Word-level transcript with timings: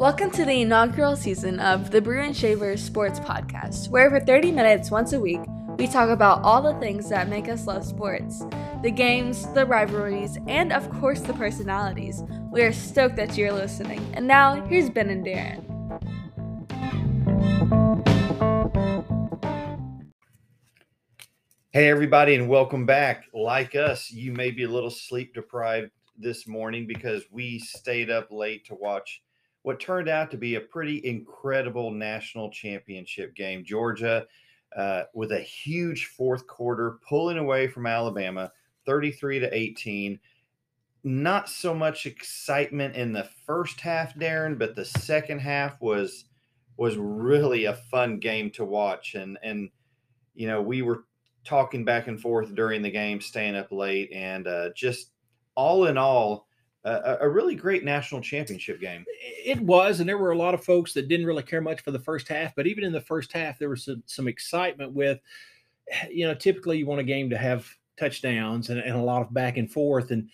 Welcome 0.00 0.30
to 0.30 0.46
the 0.46 0.62
inaugural 0.62 1.14
season 1.14 1.60
of 1.60 1.90
the 1.90 2.00
Brew 2.00 2.22
and 2.22 2.34
Shaver 2.34 2.78
Sports 2.78 3.20
Podcast, 3.20 3.90
where 3.90 4.08
for 4.08 4.18
30 4.18 4.50
minutes 4.50 4.90
once 4.90 5.12
a 5.12 5.20
week, 5.20 5.42
we 5.76 5.86
talk 5.86 6.08
about 6.08 6.40
all 6.40 6.62
the 6.62 6.72
things 6.80 7.10
that 7.10 7.28
make 7.28 7.50
us 7.50 7.66
love 7.66 7.84
sports 7.84 8.42
the 8.80 8.90
games, 8.90 9.46
the 9.52 9.66
rivalries, 9.66 10.38
and 10.48 10.72
of 10.72 10.88
course 10.88 11.20
the 11.20 11.34
personalities. 11.34 12.22
We 12.50 12.62
are 12.62 12.72
stoked 12.72 13.16
that 13.16 13.36
you're 13.36 13.52
listening. 13.52 14.00
And 14.14 14.26
now, 14.26 14.64
here's 14.64 14.88
Ben 14.88 15.10
and 15.10 15.22
Darren. 15.22 15.66
Hey, 21.72 21.90
everybody, 21.90 22.36
and 22.36 22.48
welcome 22.48 22.86
back. 22.86 23.26
Like 23.34 23.74
us, 23.74 24.10
you 24.10 24.32
may 24.32 24.50
be 24.50 24.62
a 24.62 24.70
little 24.70 24.88
sleep 24.88 25.34
deprived 25.34 25.90
this 26.16 26.48
morning 26.48 26.86
because 26.86 27.24
we 27.30 27.58
stayed 27.58 28.08
up 28.08 28.28
late 28.30 28.64
to 28.64 28.74
watch 28.74 29.20
what 29.62 29.80
turned 29.80 30.08
out 30.08 30.30
to 30.30 30.36
be 30.36 30.54
a 30.54 30.60
pretty 30.60 31.04
incredible 31.04 31.90
national 31.90 32.50
championship 32.50 33.34
game. 33.34 33.64
Georgia, 33.64 34.26
uh, 34.76 35.02
with 35.14 35.32
a 35.32 35.40
huge 35.40 36.06
fourth 36.06 36.46
quarter, 36.46 36.98
pulling 37.06 37.38
away 37.38 37.66
from 37.68 37.86
Alabama, 37.86 38.50
33 38.86 39.40
to 39.40 39.54
18. 39.54 40.18
Not 41.02 41.48
so 41.48 41.74
much 41.74 42.06
excitement 42.06 42.94
in 42.94 43.12
the 43.12 43.28
first 43.46 43.80
half, 43.80 44.14
Darren, 44.14 44.58
but 44.58 44.76
the 44.76 44.84
second 44.84 45.40
half 45.40 45.80
was 45.80 46.26
was 46.76 46.96
really 46.96 47.66
a 47.66 47.74
fun 47.90 48.18
game 48.18 48.50
to 48.52 48.64
watch. 48.64 49.14
And 49.14 49.38
and 49.42 49.70
you 50.34 50.46
know 50.46 50.60
we 50.60 50.82
were 50.82 51.04
talking 51.44 51.84
back 51.84 52.06
and 52.06 52.20
forth 52.20 52.54
during 52.54 52.82
the 52.82 52.90
game, 52.90 53.20
staying 53.20 53.56
up 53.56 53.72
late, 53.72 54.12
and 54.12 54.46
uh, 54.46 54.70
just 54.74 55.12
all 55.54 55.86
in 55.86 55.96
all, 55.96 56.46
a, 56.84 57.18
a, 57.20 57.28
really 57.28 57.54
great 57.54 57.84
national 57.84 58.20
championship 58.20 58.80
game. 58.80 59.04
It 59.44 59.60
was, 59.60 60.00
and 60.00 60.08
there 60.08 60.18
were 60.18 60.32
a 60.32 60.38
lot 60.38 60.54
of 60.54 60.64
folks 60.64 60.92
that 60.94 61.08
didn't 61.08 61.26
really 61.26 61.42
care 61.42 61.60
much 61.60 61.82
for 61.82 61.90
the 61.90 61.98
first 61.98 62.26
half. 62.28 62.54
But 62.54 62.66
even 62.66 62.84
in 62.84 62.92
the 62.92 63.00
first 63.00 63.32
half, 63.32 63.58
there 63.58 63.68
was 63.68 63.84
some, 63.84 64.02
some 64.06 64.28
excitement 64.28 64.92
with, 64.92 65.20
you 66.10 66.26
know, 66.26 66.34
typically 66.34 66.78
you 66.78 66.86
want 66.86 67.00
a 67.00 67.04
game 67.04 67.30
to 67.30 67.38
have 67.38 67.68
touchdowns 67.98 68.70
and, 68.70 68.80
and 68.80 68.96
a 68.96 69.02
lot 69.02 69.22
of 69.22 69.34
back 69.34 69.58
and 69.58 69.70
forth. 69.70 70.10
And 70.10 70.30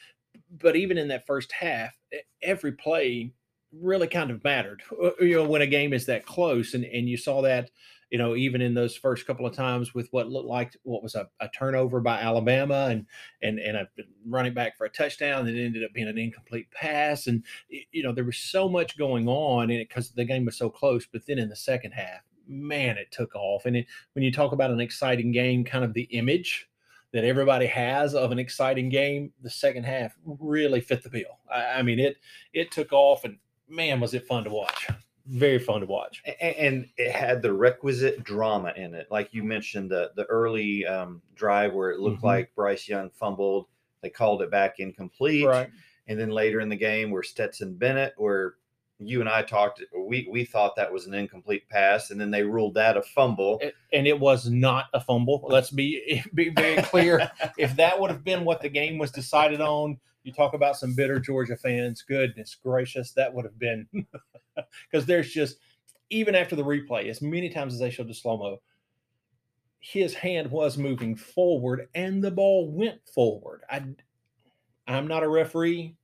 but 0.59 0.77
even 0.77 0.99
in 0.99 1.09
that 1.09 1.27
first 1.27 1.51
half, 1.53 1.93
every 2.43 2.73
play 2.73 3.33
really 3.73 4.07
kind 4.07 4.31
of 4.31 4.43
mattered. 4.45 4.83
You 5.21 5.37
know, 5.37 5.49
when 5.49 5.63
a 5.63 5.67
game 5.67 5.93
is 5.93 6.07
that 6.07 6.27
close, 6.27 6.75
and 6.75 6.85
and 6.85 7.09
you 7.09 7.17
saw 7.17 7.43
that 7.43 7.71
you 8.11 8.19
know, 8.19 8.37
even 8.37 8.61
in 8.61 8.75
those 8.75 8.97
first 8.97 9.27
couple 9.27 9.47
of 9.47 9.55
times 9.55 9.95
with 9.95 10.09
what 10.13 10.29
looked 10.29 10.49
like 10.49 10.77
what 10.85 11.03
was 11.03 11.15
a, 11.15 11.29
a 11.41 11.49
turnover 11.49 12.01
by 12.01 12.21
Alabama 12.21 12.89
and 12.91 13.07
and 13.43 13.59
and 13.59 13.77
a 13.77 13.89
running 14.27 14.55
back 14.55 14.77
for 14.77 14.85
a 14.85 14.91
touchdown 14.91 15.45
that 15.45 15.57
ended 15.57 15.83
up 15.83 15.93
being 15.93 16.09
an 16.09 16.19
incomplete 16.19 16.71
pass, 16.71 17.27
and 17.27 17.45
you 17.69 18.03
know 18.03 18.13
there 18.13 18.25
was 18.25 18.39
so 18.39 18.69
much 18.69 18.97
going 18.97 19.29
on 19.29 19.71
in 19.71 19.81
it 19.81 19.89
because 19.89 20.11
the 20.11 20.25
game 20.25 20.45
was 20.45 20.57
so 20.57 20.71
close. 20.71 21.07
But 21.07 21.27
then 21.27 21.39
in 21.39 21.49
the 21.49 21.57
second 21.57 21.93
half, 21.93 22.21
man, 22.47 22.97
it 22.97 23.11
took 23.11 23.35
off. 23.35 23.67
And 23.67 23.77
it, 23.77 23.87
when 24.13 24.25
you 24.25 24.33
talk 24.33 24.53
about 24.53 24.71
an 24.71 24.81
exciting 24.81 25.33
game, 25.33 25.65
kind 25.65 25.85
of 25.85 25.93
the 25.93 26.05
image 26.05 26.69
that 27.13 27.25
everybody 27.25 27.67
has 27.67 28.15
of 28.15 28.31
an 28.31 28.39
exciting 28.39 28.89
game, 28.89 29.33
the 29.43 29.51
second 29.51 29.85
half 29.85 30.17
really 30.25 30.81
fit 30.81 31.03
the 31.03 31.11
bill. 31.11 31.41
I, 31.53 31.79
I 31.79 31.83
mean, 31.83 31.99
it 31.99 32.19
it 32.53 32.71
took 32.71 32.93
off, 32.93 33.25
and 33.25 33.39
man, 33.69 33.99
was 33.99 34.15
it 34.15 34.29
fun 34.29 34.45
to 34.45 34.51
watch 34.51 34.89
very 35.29 35.59
fun 35.59 35.81
to 35.81 35.87
watch. 35.87 36.23
And 36.41 36.89
it 36.97 37.13
had 37.13 37.43
the 37.43 37.53
requisite 37.53 38.23
drama 38.25 38.73
in 38.77 38.95
it, 38.95 39.09
like 39.11 39.33
you 39.33 39.43
mentioned 39.43 39.91
the 39.91 40.13
the 40.17 40.25
early 40.25 40.87
um, 40.87 41.21
drive 41.35 41.73
where 41.73 41.91
it 41.91 42.01
looked 42.01 42.19
mm-hmm. 42.19 42.27
like 42.27 42.55
Bryce 42.55 42.89
Young 42.89 43.11
fumbled, 43.11 43.67
they 44.03 44.11
called 44.11 44.43
it 44.43 44.51
back 44.51 44.79
incomplete, 44.79 45.47
right. 45.47 45.71
and 46.09 46.19
then 46.19 46.31
later 46.31 46.61
in 46.61 46.69
the 46.69 46.77
game 46.77 47.11
where 47.11 47.23
Stetson 47.23 47.75
Bennett, 47.75 48.15
where 48.17 48.55
you 48.99 49.21
and 49.21 49.29
I 49.29 49.43
talked, 49.43 49.83
we 49.97 50.27
we 50.31 50.45
thought 50.45 50.77
that 50.77 50.93
was 50.93 51.07
an 51.07 51.15
incomplete 51.15 51.69
pass, 51.69 52.11
and 52.11 52.21
then 52.21 52.31
they 52.31 52.43
ruled 52.43 52.75
that 52.75 52.97
a 52.97 53.03
fumble, 53.03 53.61
and 53.93 54.07
it 54.07 54.19
was 54.19 54.49
not 54.49 54.87
a 54.95 55.01
fumble. 55.01 55.47
Let's 55.49 55.71
be 55.71 56.23
be 56.35 56.49
very 56.51 56.83
clear. 56.83 57.31
if 57.59 57.77
that 57.77 58.01
would 58.01 58.11
have 58.11 58.25
been 58.25 58.45
what 58.45 58.63
the 58.63 58.69
game 58.69 58.99
was 58.99 59.11
decided 59.11 59.61
on, 59.61 59.99
you 60.23 60.33
talk 60.33 60.55
about 60.55 60.77
some 60.77 60.95
bitter 60.95 61.21
Georgia 61.21 61.57
fans. 61.57 62.03
Goodness 62.03 62.57
gracious, 62.63 63.13
that 63.13 63.33
would 63.33 63.45
have 63.45 63.59
been 63.59 63.87
because 64.91 65.05
there's 65.07 65.31
just 65.31 65.59
even 66.11 66.35
after 66.35 66.57
the 66.57 66.65
replay, 66.65 67.09
as 67.11 67.21
many 67.21 67.51
times 67.51 67.75
as 67.75 67.81
they 67.81 67.91
showed 67.91 68.09
the 68.09 68.15
slow 68.15 68.37
mo, 68.37 68.61
his 69.81 70.15
hand 70.15 70.51
was 70.51 70.79
moving 70.79 71.15
forward 71.17 71.89
and 71.95 72.23
the 72.23 72.31
ball 72.31 72.71
went 72.71 73.01
forward. 73.09 73.63
I, 73.71 73.83
I'm 74.89 75.07
not 75.07 75.23
a 75.23 75.29
referee, 75.29 75.97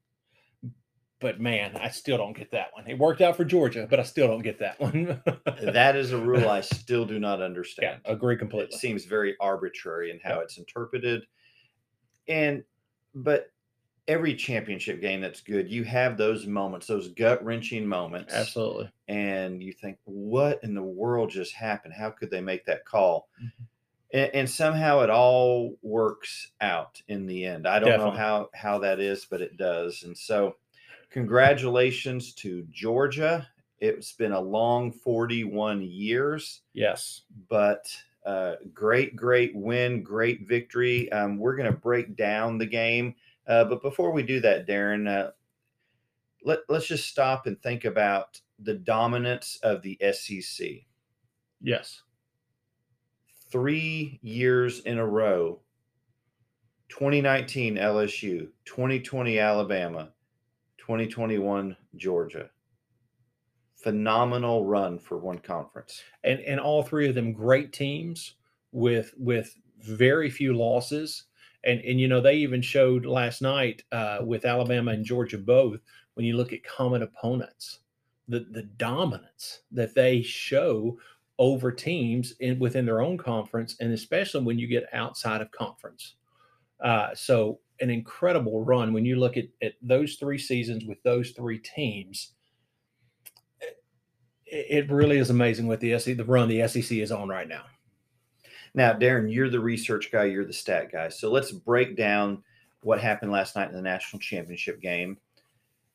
but 1.23 1.41
man, 1.41 1.77
I 1.77 1.89
still 1.89 2.19
don't 2.19 2.37
get 2.37 2.51
that 2.51 2.75
one. 2.75 2.87
It 2.89 2.99
worked 2.99 3.21
out 3.21 3.37
for 3.37 3.45
Georgia, 3.45 3.87
but 3.89 4.01
I 4.01 4.03
still 4.03 4.27
don't 4.27 4.43
get 4.43 4.59
that 4.59 4.79
one. 4.81 5.23
that 5.63 5.97
is 5.97 6.13
a 6.13 6.19
rule 6.19 6.51
I 6.51 6.61
still 6.61 7.07
do 7.07 7.19
not 7.19 7.41
understand. 7.41 8.01
Yeah, 8.05 8.13
agree 8.13 8.37
completely. 8.37 8.75
It 8.75 8.81
seems 8.81 9.05
very 9.05 9.37
arbitrary 9.41 10.11
in 10.11 10.19
how 10.19 10.37
yeah. 10.37 10.43
it's 10.43 10.59
interpreted. 10.59 11.23
And, 12.29 12.65
but 13.15 13.53
every 14.09 14.35
championship 14.35 15.01
game 15.01 15.21
that's 15.21 15.41
good, 15.41 15.71
you 15.71 15.85
have 15.85 16.17
those 16.17 16.47
moments, 16.47 16.89
those 16.89 17.09
gut 17.09 17.43
wrenching 17.45 17.87
moments. 17.87 18.35
Absolutely. 18.35 18.91
And 19.09 19.63
you 19.63 19.73
think, 19.73 19.99
what 20.05 20.59
in 20.65 20.75
the 20.75 20.83
world 20.83 21.31
just 21.31 21.55
happened? 21.55 21.95
How 21.95 22.11
could 22.11 22.31
they 22.31 22.41
make 22.41 22.67
that 22.67 22.85
call? 22.85 23.29
Mm-hmm. 23.41 23.65
And, 24.15 24.35
and, 24.35 24.51
somehow 24.51 25.01
it 25.01 25.09
all 25.09 25.79
works 25.81 26.53
out 26.61 27.01
in 27.09 27.27
the 27.27 27.47
end. 27.47 27.67
I 27.67 27.79
don't 27.79 27.89
Definitely. 27.89 28.13
know 28.13 28.19
how 28.19 28.51
how 28.53 28.79
that 28.81 29.01
is, 29.01 29.25
but 29.25 29.41
it 29.41 29.57
does. 29.57 30.03
And 30.03 30.17
so, 30.17 30.57
congratulations 31.13 32.35
to 32.35 32.67
Georgia. 32.71 33.47
It's 33.79 34.13
been 34.13 34.33
a 34.33 34.41
long 34.41 34.91
41 34.91 35.83
years. 35.83 36.63
Yes. 36.73 37.23
But 37.49 37.87
uh, 38.25 38.55
great, 38.73 39.15
great 39.15 39.55
win, 39.55 40.03
great 40.03 40.49
victory. 40.49 41.11
Um, 41.13 41.39
we're 41.39 41.57
going 41.57 41.71
to 41.71 41.79
break 41.79 42.17
down 42.17 42.59
the 42.59 42.67
game 42.67 43.15
uh, 43.47 43.65
but 43.65 43.83
before 43.83 44.13
we 44.13 44.23
do 44.23 44.41
that, 44.41 44.67
Darren, 44.67 45.09
uh, 45.09 45.31
let, 46.45 46.61
let's 46.69 46.87
just 46.87 47.09
stop 47.09 47.47
and 47.47 47.61
think 47.63 47.85
about 47.85 48.41
the 48.59 48.75
dominance 48.75 49.59
of 49.63 49.83
the 49.83 49.99
SEC. 50.13 50.69
Yes. 51.61 52.03
Three 53.51 54.19
years 54.23 54.81
in 54.81 54.99
a 54.99 55.07
row 55.07 55.61
2019 56.89 57.77
LSU, 57.77 58.49
2020 58.65 59.39
Alabama, 59.39 60.11
2021 60.83 61.77
Georgia. 61.97 62.51
Phenomenal 63.77 64.67
run 64.67 64.99
for 64.99 65.17
one 65.17 65.39
conference. 65.39 66.03
And 66.25 66.41
and 66.41 66.59
all 66.59 66.83
three 66.83 67.09
of 67.09 67.15
them 67.15 67.33
great 67.33 67.73
teams 67.73 68.35
with 68.73 69.15
with 69.17 69.55
very 69.81 70.29
few 70.29 70.55
losses 70.55 71.25
and 71.65 71.81
and 71.81 72.01
you 72.01 72.09
know 72.09 72.21
they 72.21 72.35
even 72.35 72.61
showed 72.61 73.07
last 73.07 73.43
night 73.43 73.85
uh, 73.93 74.19
with 74.23 74.45
Alabama 74.45 74.91
and 74.93 75.05
Georgia 75.05 75.39
both 75.39 75.81
when 76.15 76.27
you 76.27 76.37
look 76.37 76.53
at 76.53 76.65
common 76.65 77.03
opponents 77.03 77.81
the 78.29 78.41
the 78.51 78.63
dominance 78.63 79.61
that 79.71 79.95
they 79.95 80.23
show 80.23 80.99
over 81.39 81.71
teams 81.73 82.35
in 82.41 82.59
within 82.59 82.87
their 82.87 83.01
own 83.01 83.19
conference 83.19 83.77
and 83.81 83.93
especially 83.93 84.43
when 84.43 84.59
you 84.59 84.67
get 84.67 84.89
outside 84.93 85.41
of 85.41 85.51
conference 85.51 86.15
uh, 86.83 87.15
so 87.15 87.59
an 87.81 87.91
incredible 87.91 88.65
run 88.65 88.93
when 88.93 89.05
you 89.05 89.17
look 89.17 89.37
at, 89.37 89.47
at 89.63 89.73
those 89.83 90.17
three 90.17 90.39
seasons 90.39 90.85
with 90.85 91.03
those 91.03 91.31
three 91.31 91.59
teams 91.59 92.33
it, 93.61 94.67
it 94.87 94.91
really 94.91 95.19
is 95.19 95.31
amazing 95.31 95.67
what 95.67 95.81
the 95.81 95.99
SEC, 95.99 96.17
the 96.17 96.25
run 96.25 96.49
the 96.49 96.67
SEC 96.69 96.99
is 96.99 97.11
on 97.11 97.29
right 97.29 97.49
now 97.49 97.65
now, 98.75 98.95
Darren, 98.95 99.33
you're 99.33 99.51
the 99.51 99.61
research 99.61 100.11
guy, 100.11 100.25
you're 100.25 100.47
the 100.47 100.53
stat 100.53 100.91
guy. 100.91 101.09
So 101.11 101.31
let's 101.31 101.53
break 101.53 101.97
down 101.97 102.43
what 102.83 103.01
happened 103.01 103.31
last 103.31 103.55
night 103.55 103.69
in 103.69 103.75
the 103.75 103.83
national 103.83 104.21
championship 104.21 104.81
game. 104.81 105.19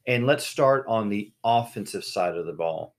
And 0.05 0.25
let's 0.25 0.45
start 0.45 0.85
on 0.87 1.09
the 1.09 1.33
offensive 1.43 2.03
side 2.03 2.37
of 2.37 2.45
the 2.45 2.53
ball. 2.53 2.95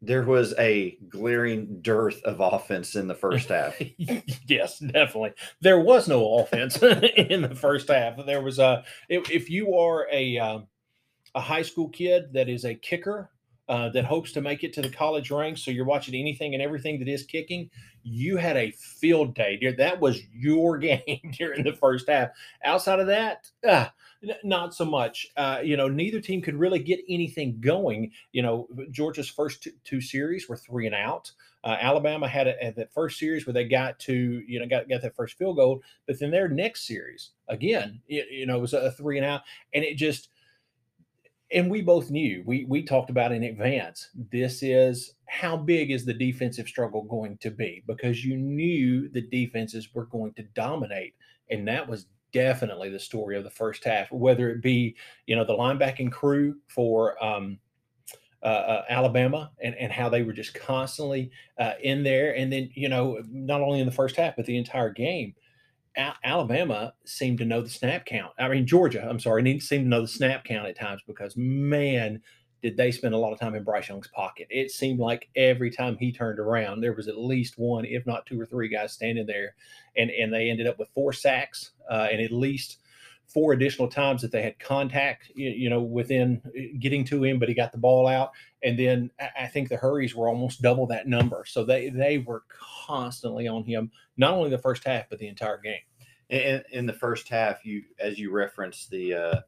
There 0.00 0.22
was 0.22 0.54
a 0.58 0.96
glaring 1.08 1.80
dearth 1.80 2.22
of 2.22 2.40
offense 2.40 2.94
in 2.94 3.08
the 3.08 3.14
first 3.14 3.48
half. 3.48 3.74
yes, 4.46 4.78
definitely. 4.78 5.32
There 5.60 5.80
was 5.80 6.06
no 6.06 6.38
offense 6.38 6.80
in 6.82 7.42
the 7.42 7.54
first 7.54 7.88
half. 7.88 8.24
There 8.24 8.42
was 8.42 8.58
a 8.58 8.84
if, 9.08 9.30
if 9.30 9.50
you 9.50 9.74
are 9.76 10.06
a 10.12 10.38
um, 10.38 10.66
a 11.34 11.40
high 11.40 11.62
school 11.62 11.88
kid 11.88 12.32
that 12.32 12.48
is 12.48 12.64
a 12.64 12.74
kicker 12.74 13.30
uh, 13.68 13.90
that 13.90 14.04
hopes 14.04 14.32
to 14.32 14.40
make 14.40 14.64
it 14.64 14.72
to 14.72 14.82
the 14.82 14.88
college 14.88 15.30
ranks. 15.30 15.62
So 15.62 15.70
you're 15.70 15.84
watching 15.84 16.14
anything 16.14 16.54
and 16.54 16.62
everything 16.62 16.98
that 17.00 17.08
is 17.08 17.24
kicking. 17.24 17.68
You 18.02 18.36
had 18.36 18.56
a 18.56 18.70
field 18.72 19.34
day. 19.34 19.74
That 19.76 20.00
was 20.00 20.20
your 20.32 20.78
game 20.78 21.34
during 21.36 21.64
the 21.64 21.74
first 21.74 22.08
half. 22.08 22.30
Outside 22.64 23.00
of 23.00 23.06
that, 23.08 23.50
uh, 23.66 23.88
not 24.42 24.74
so 24.74 24.84
much. 24.84 25.26
Uh, 25.36 25.60
you 25.62 25.76
know, 25.76 25.88
neither 25.88 26.20
team 26.20 26.40
could 26.40 26.56
really 26.56 26.78
get 26.78 27.00
anything 27.08 27.60
going. 27.60 28.10
You 28.32 28.42
know, 28.42 28.68
Georgia's 28.90 29.28
first 29.28 29.62
two, 29.62 29.72
two 29.84 30.00
series 30.00 30.48
were 30.48 30.56
three 30.56 30.86
and 30.86 30.94
out. 30.94 31.30
Uh, 31.64 31.76
Alabama 31.80 32.28
had 32.28 32.46
a, 32.46 32.72
that 32.76 32.92
first 32.92 33.18
series 33.18 33.46
where 33.46 33.52
they 33.52 33.64
got 33.64 33.98
to, 33.98 34.42
you 34.46 34.60
know, 34.60 34.66
got, 34.66 34.88
got 34.88 35.02
that 35.02 35.16
first 35.16 35.36
field 35.36 35.56
goal, 35.56 35.82
but 36.06 36.18
then 36.18 36.30
their 36.30 36.48
next 36.48 36.86
series, 36.86 37.30
again, 37.48 38.00
it, 38.08 38.30
you 38.30 38.46
know, 38.46 38.60
was 38.60 38.72
a 38.72 38.92
three 38.92 39.18
and 39.18 39.26
out. 39.26 39.42
And 39.74 39.84
it 39.84 39.96
just, 39.96 40.28
and 41.52 41.70
we 41.70 41.80
both 41.80 42.10
knew 42.10 42.42
we 42.46 42.66
we 42.68 42.82
talked 42.82 43.10
about 43.10 43.32
in 43.32 43.44
advance 43.44 44.10
this 44.30 44.62
is 44.62 45.14
how 45.26 45.56
big 45.56 45.90
is 45.90 46.04
the 46.04 46.14
defensive 46.14 46.66
struggle 46.66 47.02
going 47.02 47.36
to 47.38 47.50
be? 47.50 47.82
Because 47.86 48.24
you 48.24 48.36
knew 48.36 49.08
the 49.10 49.20
defenses 49.20 49.94
were 49.94 50.06
going 50.06 50.32
to 50.34 50.42
dominate 50.54 51.14
and 51.50 51.66
that 51.68 51.88
was 51.88 52.06
definitely 52.32 52.90
the 52.90 52.98
story 52.98 53.36
of 53.36 53.44
the 53.44 53.50
first 53.50 53.84
half 53.84 54.12
whether 54.12 54.50
it 54.50 54.62
be 54.62 54.94
you 55.26 55.34
know 55.34 55.44
the 55.44 55.52
linebacking 55.52 56.12
crew 56.12 56.54
for 56.68 57.22
um, 57.24 57.58
uh, 58.42 58.46
uh, 58.46 58.84
Alabama 58.90 59.50
and, 59.62 59.74
and 59.76 59.90
how 59.90 60.08
they 60.08 60.22
were 60.22 60.34
just 60.34 60.54
constantly 60.54 61.30
uh, 61.58 61.72
in 61.82 62.02
there 62.02 62.36
and 62.36 62.52
then 62.52 62.70
you 62.74 62.88
know 62.88 63.22
not 63.30 63.62
only 63.62 63.80
in 63.80 63.86
the 63.86 63.92
first 63.92 64.14
half 64.16 64.36
but 64.36 64.44
the 64.44 64.58
entire 64.58 64.90
game 64.90 65.34
Alabama 66.24 66.94
seemed 67.04 67.38
to 67.38 67.44
know 67.44 67.60
the 67.60 67.68
snap 67.68 68.06
count. 68.06 68.32
I 68.38 68.48
mean, 68.48 68.66
Georgia, 68.66 69.06
I'm 69.08 69.18
sorry, 69.18 69.42
need 69.42 69.62
seemed 69.62 69.84
to 69.84 69.88
know 69.88 70.02
the 70.02 70.08
snap 70.08 70.44
count 70.44 70.68
at 70.68 70.78
times 70.78 71.02
because 71.06 71.36
man, 71.36 72.20
did 72.62 72.76
they 72.76 72.90
spend 72.90 73.14
a 73.14 73.18
lot 73.18 73.32
of 73.32 73.38
time 73.38 73.54
in 73.54 73.62
Bryce 73.62 73.88
Young's 73.88 74.08
pocket. 74.08 74.48
It 74.50 74.70
seemed 74.70 74.98
like 74.98 75.28
every 75.36 75.70
time 75.70 75.96
he 75.96 76.12
turned 76.12 76.38
around, 76.38 76.80
there 76.80 76.92
was 76.92 77.08
at 77.08 77.18
least 77.18 77.54
one, 77.56 77.84
if 77.84 78.04
not 78.04 78.26
two 78.26 78.40
or 78.40 78.46
three 78.46 78.68
guys 78.68 78.92
standing 78.92 79.26
there, 79.26 79.54
and 79.96 80.10
and 80.10 80.32
they 80.32 80.50
ended 80.50 80.66
up 80.66 80.78
with 80.78 80.88
four 80.94 81.12
sacks 81.12 81.72
uh, 81.90 82.08
and 82.10 82.20
at 82.20 82.32
least 82.32 82.78
four 83.28 83.52
additional 83.52 83.88
times 83.88 84.22
that 84.22 84.32
they 84.32 84.42
had 84.42 84.58
contact, 84.58 85.30
you, 85.34 85.68
know, 85.68 85.82
within 85.82 86.40
uh, 86.46 86.78
getting 86.80 87.04
to 87.04 87.22
him, 87.22 87.38
but 87.38 87.48
he 87.48 87.54
got 87.54 87.72
the 87.72 87.78
ball 87.78 88.06
out. 88.06 88.30
And 88.62 88.78
then 88.78 89.10
I 89.38 89.46
think 89.46 89.68
the 89.68 89.76
hurries 89.76 90.14
were 90.14 90.28
almost 90.28 90.62
double 90.62 90.86
that 90.88 91.06
number. 91.06 91.44
So 91.46 91.64
they 91.64 91.90
they 91.90 92.18
were 92.18 92.42
constantly 92.86 93.46
on 93.46 93.64
him, 93.64 93.90
not 94.16 94.32
only 94.32 94.50
the 94.50 94.58
first 94.58 94.84
half, 94.84 95.08
but 95.10 95.18
the 95.18 95.28
entire 95.28 95.58
game. 95.58 95.80
In, 96.30 96.62
in 96.72 96.86
the 96.86 96.92
first 96.92 97.28
half, 97.28 97.64
you 97.64 97.84
as 98.00 98.18
you 98.18 98.32
referenced 98.32 98.90
the 98.90 99.14
uh, 99.14 99.40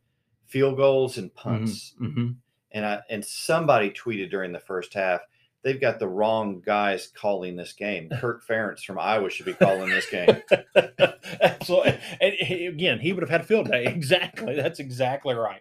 field 0.47 0.77
goals 0.77 1.19
and 1.19 1.31
mm-hmm, 1.31 1.49
punts, 1.49 1.95
mm-hmm. 2.01 2.33
and 2.73 2.87
I, 2.87 3.01
and 3.11 3.25
somebody 3.25 3.91
tweeted 3.91 4.31
during 4.31 4.53
the 4.53 4.61
first 4.61 4.95
half 4.95 5.21
they've 5.63 5.81
got 5.81 5.99
the 5.99 6.09
wrong 6.09 6.63
guys 6.65 7.11
calling 7.15 7.57
this 7.57 7.73
game. 7.73 8.09
Kirk 8.11 8.45
Ferentz 8.49 8.85
from 8.85 8.99
Iowa 8.99 9.31
should 9.31 9.47
be 9.47 9.53
calling 9.53 9.91
this 9.91 10.09
game. 10.09 10.43
Absolutely. 11.41 11.99
And 12.21 12.35
again, 12.69 12.99
he 12.99 13.13
would 13.13 13.23
have 13.23 13.31
had 13.31 13.43
a 13.43 13.45
field 13.45 13.71
day. 13.71 13.87
Exactly. 14.01 14.55
That's 14.55 14.81
exactly 14.81 15.35
right. 15.35 15.61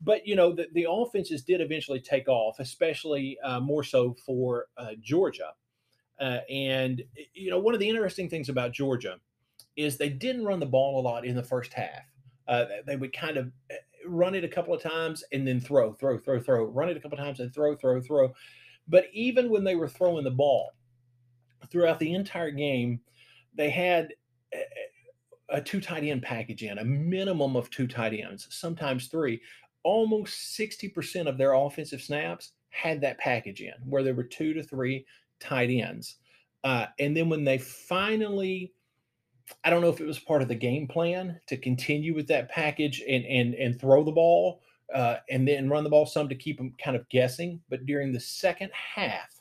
But, 0.00 0.26
you 0.26 0.36
know, 0.36 0.52
the, 0.52 0.66
the 0.74 0.86
offenses 0.88 1.42
did 1.42 1.60
eventually 1.60 2.00
take 2.00 2.28
off, 2.28 2.60
especially 2.60 3.38
uh, 3.42 3.60
more 3.60 3.82
so 3.82 4.14
for 4.26 4.66
uh, 4.76 4.90
Georgia. 5.00 5.52
Uh, 6.20 6.40
and, 6.50 7.02
you 7.32 7.50
know, 7.50 7.58
one 7.58 7.72
of 7.72 7.80
the 7.80 7.88
interesting 7.88 8.28
things 8.28 8.48
about 8.48 8.72
Georgia 8.72 9.16
is 9.74 9.96
they 9.96 10.10
didn't 10.10 10.44
run 10.44 10.60
the 10.60 10.66
ball 10.66 11.00
a 11.00 11.02
lot 11.02 11.24
in 11.24 11.34
the 11.34 11.42
first 11.42 11.72
half. 11.72 12.02
Uh, 12.46 12.66
they 12.86 12.96
would 12.96 13.12
kind 13.12 13.38
of 13.38 13.46
uh, 13.70 13.74
run 14.06 14.34
it 14.34 14.44
a 14.44 14.48
couple 14.48 14.74
of 14.74 14.82
times 14.82 15.24
and 15.32 15.46
then 15.46 15.60
throw, 15.60 15.92
throw, 15.94 16.18
throw, 16.18 16.40
throw, 16.40 16.64
run 16.64 16.90
it 16.90 16.96
a 16.96 17.00
couple 17.00 17.18
of 17.18 17.24
times 17.24 17.40
and 17.40 17.52
throw, 17.54 17.74
throw, 17.74 18.00
throw. 18.00 18.34
But 18.88 19.06
even 19.12 19.50
when 19.50 19.64
they 19.64 19.74
were 19.74 19.88
throwing 19.88 20.24
the 20.24 20.30
ball 20.30 20.72
throughout 21.70 21.98
the 21.98 22.14
entire 22.14 22.50
game, 22.50 23.00
they 23.54 23.70
had 23.70 24.12
a 25.48 25.60
two 25.60 25.80
tight 25.80 26.04
end 26.04 26.22
package 26.22 26.62
in, 26.62 26.78
a 26.78 26.84
minimum 26.84 27.56
of 27.56 27.70
two 27.70 27.86
tight 27.86 28.14
ends, 28.14 28.46
sometimes 28.50 29.08
three. 29.08 29.40
Almost 29.82 30.58
60% 30.58 31.28
of 31.28 31.38
their 31.38 31.52
offensive 31.52 32.02
snaps 32.02 32.52
had 32.70 33.00
that 33.00 33.18
package 33.18 33.60
in 33.60 33.74
where 33.84 34.02
there 34.02 34.14
were 34.14 34.24
two 34.24 34.52
to 34.54 34.62
three 34.62 35.06
tight 35.40 35.70
ends. 35.70 36.16
Uh, 36.64 36.86
and 36.98 37.16
then 37.16 37.28
when 37.28 37.44
they 37.44 37.58
finally, 37.58 38.72
I 39.62 39.70
don't 39.70 39.80
know 39.80 39.88
if 39.88 40.00
it 40.00 40.06
was 40.06 40.18
part 40.18 40.42
of 40.42 40.48
the 40.48 40.56
game 40.56 40.88
plan 40.88 41.40
to 41.46 41.56
continue 41.56 42.14
with 42.14 42.26
that 42.28 42.50
package 42.50 43.02
and 43.08 43.24
and 43.24 43.54
and 43.54 43.80
throw 43.80 44.02
the 44.02 44.10
ball, 44.10 44.62
uh, 44.94 45.16
and 45.30 45.46
then 45.46 45.68
run 45.68 45.84
the 45.84 45.90
ball 45.90 46.06
some 46.06 46.28
to 46.28 46.34
keep 46.34 46.58
them 46.58 46.74
kind 46.82 46.96
of 46.96 47.08
guessing. 47.08 47.60
But 47.68 47.86
during 47.86 48.12
the 48.12 48.20
second 48.20 48.70
half, 48.72 49.40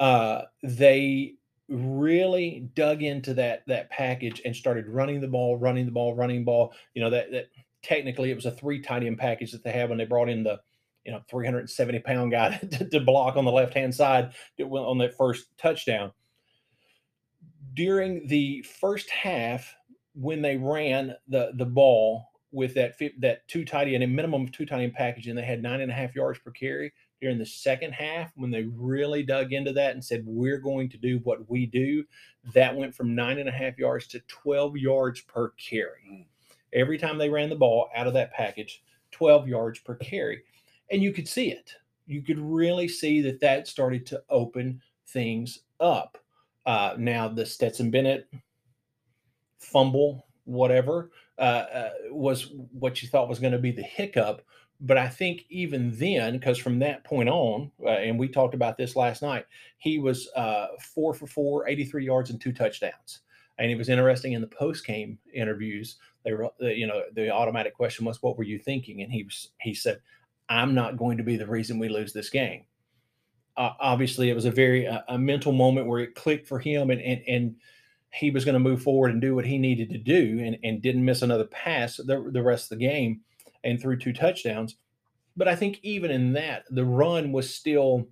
uh, 0.00 0.42
they 0.62 1.34
really 1.68 2.68
dug 2.74 3.02
into 3.02 3.34
that 3.34 3.62
that 3.66 3.90
package 3.90 4.40
and 4.44 4.56
started 4.56 4.88
running 4.88 5.20
the 5.20 5.28
ball, 5.28 5.56
running 5.56 5.86
the 5.86 5.92
ball, 5.92 6.14
running 6.14 6.44
ball. 6.44 6.72
You 6.94 7.02
know 7.02 7.10
that 7.10 7.30
that 7.32 7.50
technically 7.82 8.30
it 8.30 8.36
was 8.36 8.46
a 8.46 8.50
three 8.50 8.80
tight 8.80 9.04
end 9.04 9.18
package 9.18 9.52
that 9.52 9.62
they 9.62 9.72
had 9.72 9.88
when 9.88 9.98
they 9.98 10.06
brought 10.06 10.28
in 10.28 10.42
the 10.42 10.60
you 11.04 11.12
know 11.12 11.20
370 11.30 12.00
pound 12.00 12.30
guy 12.30 12.56
to, 12.72 12.88
to 12.88 13.00
block 13.00 13.36
on 13.36 13.44
the 13.44 13.52
left 13.52 13.74
hand 13.74 13.94
side 13.94 14.32
on 14.60 14.98
that 14.98 15.16
first 15.16 15.46
touchdown. 15.58 16.12
During 17.74 18.26
the 18.26 18.62
first 18.80 19.08
half, 19.10 19.74
when 20.14 20.42
they 20.42 20.56
ran 20.56 21.14
the 21.28 21.52
the 21.54 21.66
ball, 21.66 22.27
with 22.52 22.74
that 22.74 22.98
that 23.18 23.46
two 23.48 23.64
tight 23.64 23.88
end, 23.88 24.02
a 24.02 24.06
minimum 24.06 24.44
of 24.44 24.52
two 24.52 24.66
tight 24.66 24.82
end 24.82 24.94
package, 24.94 25.28
and 25.28 25.36
they 25.36 25.44
had 25.44 25.62
nine 25.62 25.80
and 25.80 25.90
a 25.90 25.94
half 25.94 26.14
yards 26.14 26.38
per 26.38 26.50
carry 26.50 26.92
during 27.20 27.38
the 27.38 27.46
second 27.46 27.92
half 27.92 28.30
when 28.36 28.50
they 28.50 28.62
really 28.74 29.22
dug 29.22 29.52
into 29.52 29.72
that 29.72 29.92
and 29.92 30.04
said 30.04 30.22
we're 30.24 30.58
going 30.58 30.88
to 30.88 30.96
do 30.96 31.20
what 31.24 31.48
we 31.50 31.66
do. 31.66 32.04
That 32.54 32.76
went 32.76 32.94
from 32.94 33.14
nine 33.14 33.38
and 33.38 33.48
a 33.48 33.52
half 33.52 33.78
yards 33.78 34.06
to 34.08 34.20
12 34.28 34.76
yards 34.76 35.20
per 35.22 35.50
carry. 35.50 36.00
Mm. 36.10 36.24
Every 36.72 36.98
time 36.98 37.18
they 37.18 37.28
ran 37.28 37.48
the 37.48 37.56
ball 37.56 37.88
out 37.96 38.06
of 38.06 38.14
that 38.14 38.32
package, 38.32 38.82
12 39.10 39.48
yards 39.48 39.78
per 39.80 39.96
carry, 39.96 40.42
and 40.90 41.02
you 41.02 41.12
could 41.12 41.26
see 41.26 41.50
it. 41.50 41.74
You 42.06 42.22
could 42.22 42.38
really 42.38 42.88
see 42.88 43.20
that 43.22 43.40
that 43.40 43.66
started 43.66 44.06
to 44.06 44.22
open 44.30 44.80
things 45.08 45.60
up. 45.80 46.18
Uh, 46.66 46.94
now 46.98 47.28
the 47.28 47.44
Stetson 47.44 47.90
Bennett 47.90 48.28
fumble, 49.58 50.26
whatever 50.44 51.10
uh, 51.38 51.42
uh, 51.42 51.90
was 52.10 52.52
what 52.72 53.00
you 53.02 53.08
thought 53.08 53.28
was 53.28 53.38
going 53.38 53.52
to 53.52 53.58
be 53.58 53.70
the 53.70 53.82
hiccup. 53.82 54.42
But 54.80 54.98
I 54.98 55.08
think 55.08 55.44
even 55.50 55.96
then, 55.96 56.34
because 56.34 56.58
from 56.58 56.78
that 56.80 57.04
point 57.04 57.28
on, 57.28 57.70
uh, 57.82 57.90
and 57.90 58.18
we 58.18 58.28
talked 58.28 58.54
about 58.54 58.76
this 58.76 58.94
last 58.94 59.22
night, 59.22 59.44
he 59.78 59.98
was 59.98 60.28
uh, 60.36 60.68
four 60.80 61.14
for 61.14 61.26
four, 61.26 61.68
83 61.68 62.04
yards 62.04 62.30
and 62.30 62.40
two 62.40 62.52
touchdowns. 62.52 63.20
And 63.58 63.70
it 63.70 63.76
was 63.76 63.88
interesting 63.88 64.34
in 64.34 64.40
the 64.40 64.46
post 64.46 64.86
game 64.86 65.18
interviews. 65.34 65.96
They 66.24 66.32
were, 66.32 66.50
you 66.60 66.86
know, 66.86 67.02
the 67.14 67.30
automatic 67.30 67.74
question 67.74 68.04
was, 68.04 68.22
"What 68.22 68.38
were 68.38 68.44
you 68.44 68.58
thinking?" 68.58 69.02
And 69.02 69.12
he 69.12 69.24
was, 69.24 69.50
he 69.60 69.74
said, 69.74 70.00
"I'm 70.48 70.74
not 70.74 70.96
going 70.96 71.16
to 71.18 71.24
be 71.24 71.36
the 71.36 71.46
reason 71.46 71.80
we 71.80 71.88
lose 71.88 72.12
this 72.12 72.30
game." 72.30 72.64
Uh, 73.56 73.72
obviously, 73.80 74.30
it 74.30 74.34
was 74.34 74.44
a 74.44 74.50
very 74.52 74.86
a 74.86 75.18
mental 75.18 75.50
moment 75.50 75.88
where 75.88 75.98
it 76.00 76.14
clicked 76.14 76.46
for 76.46 76.60
him, 76.60 76.90
and 76.90 77.00
and 77.00 77.22
and 77.26 77.56
he 78.12 78.30
was 78.30 78.44
going 78.44 78.54
to 78.54 78.58
move 78.58 78.82
forward 78.82 79.10
and 79.10 79.20
do 79.20 79.34
what 79.34 79.46
he 79.46 79.58
needed 79.58 79.90
to 79.90 79.98
do 79.98 80.40
and, 80.44 80.58
and 80.62 80.82
didn't 80.82 81.04
miss 81.04 81.22
another 81.22 81.44
pass 81.44 81.96
the, 81.96 82.30
the 82.32 82.42
rest 82.42 82.70
of 82.72 82.78
the 82.78 82.84
game 82.84 83.20
and 83.64 83.80
threw 83.80 83.96
two 83.96 84.12
touchdowns. 84.12 84.76
But 85.36 85.48
I 85.48 85.54
think 85.54 85.78
even 85.82 86.10
in 86.10 86.32
that, 86.32 86.64
the 86.70 86.84
run 86.84 87.32
was 87.32 87.52
still, 87.52 88.08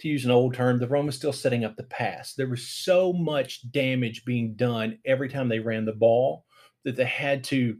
to 0.00 0.08
use 0.08 0.24
an 0.24 0.30
old 0.30 0.54
term, 0.54 0.78
the 0.78 0.88
run 0.88 1.06
was 1.06 1.14
still 1.14 1.32
setting 1.32 1.64
up 1.64 1.76
the 1.76 1.84
pass. 1.84 2.34
There 2.34 2.48
was 2.48 2.66
so 2.66 3.12
much 3.12 3.70
damage 3.70 4.24
being 4.24 4.54
done 4.54 4.98
every 5.04 5.28
time 5.28 5.48
they 5.48 5.60
ran 5.60 5.84
the 5.84 5.92
ball 5.92 6.44
that 6.84 6.96
they 6.96 7.04
had 7.04 7.44
to 7.44 7.76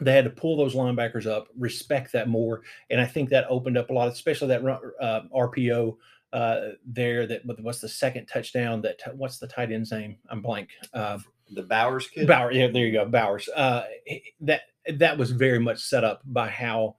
they 0.00 0.12
had 0.14 0.24
to 0.24 0.30
pull 0.30 0.56
those 0.56 0.74
linebackers 0.74 1.26
up, 1.26 1.48
respect 1.56 2.12
that 2.12 2.28
more, 2.28 2.62
and 2.90 3.00
I 3.00 3.04
think 3.04 3.28
that 3.28 3.44
opened 3.48 3.76
up 3.76 3.90
a 3.90 3.92
lot, 3.92 4.08
especially 4.08 4.48
that 4.48 4.64
uh, 4.64 5.20
RPO 5.32 5.96
uh, 6.32 6.70
there 6.86 7.26
that 7.26 7.42
what's 7.60 7.80
the 7.80 7.88
second 7.88 8.26
touchdown 8.26 8.80
that 8.82 9.00
what's 9.14 9.38
the 9.38 9.46
tight 9.46 9.70
end's 9.70 9.92
name? 9.92 10.16
I'm 10.30 10.40
blank. 10.40 10.70
Uh, 10.92 11.18
the 11.50 11.62
bowers 11.62 12.08
kid? 12.08 12.26
Bowers 12.26 12.56
yeah 12.56 12.68
there 12.68 12.86
you 12.86 12.92
go 12.92 13.04
bowers. 13.04 13.48
Uh, 13.54 13.84
that 14.40 14.62
that 14.96 15.18
was 15.18 15.30
very 15.30 15.58
much 15.58 15.80
set 15.80 16.04
up 16.04 16.22
by 16.24 16.48
how 16.48 16.96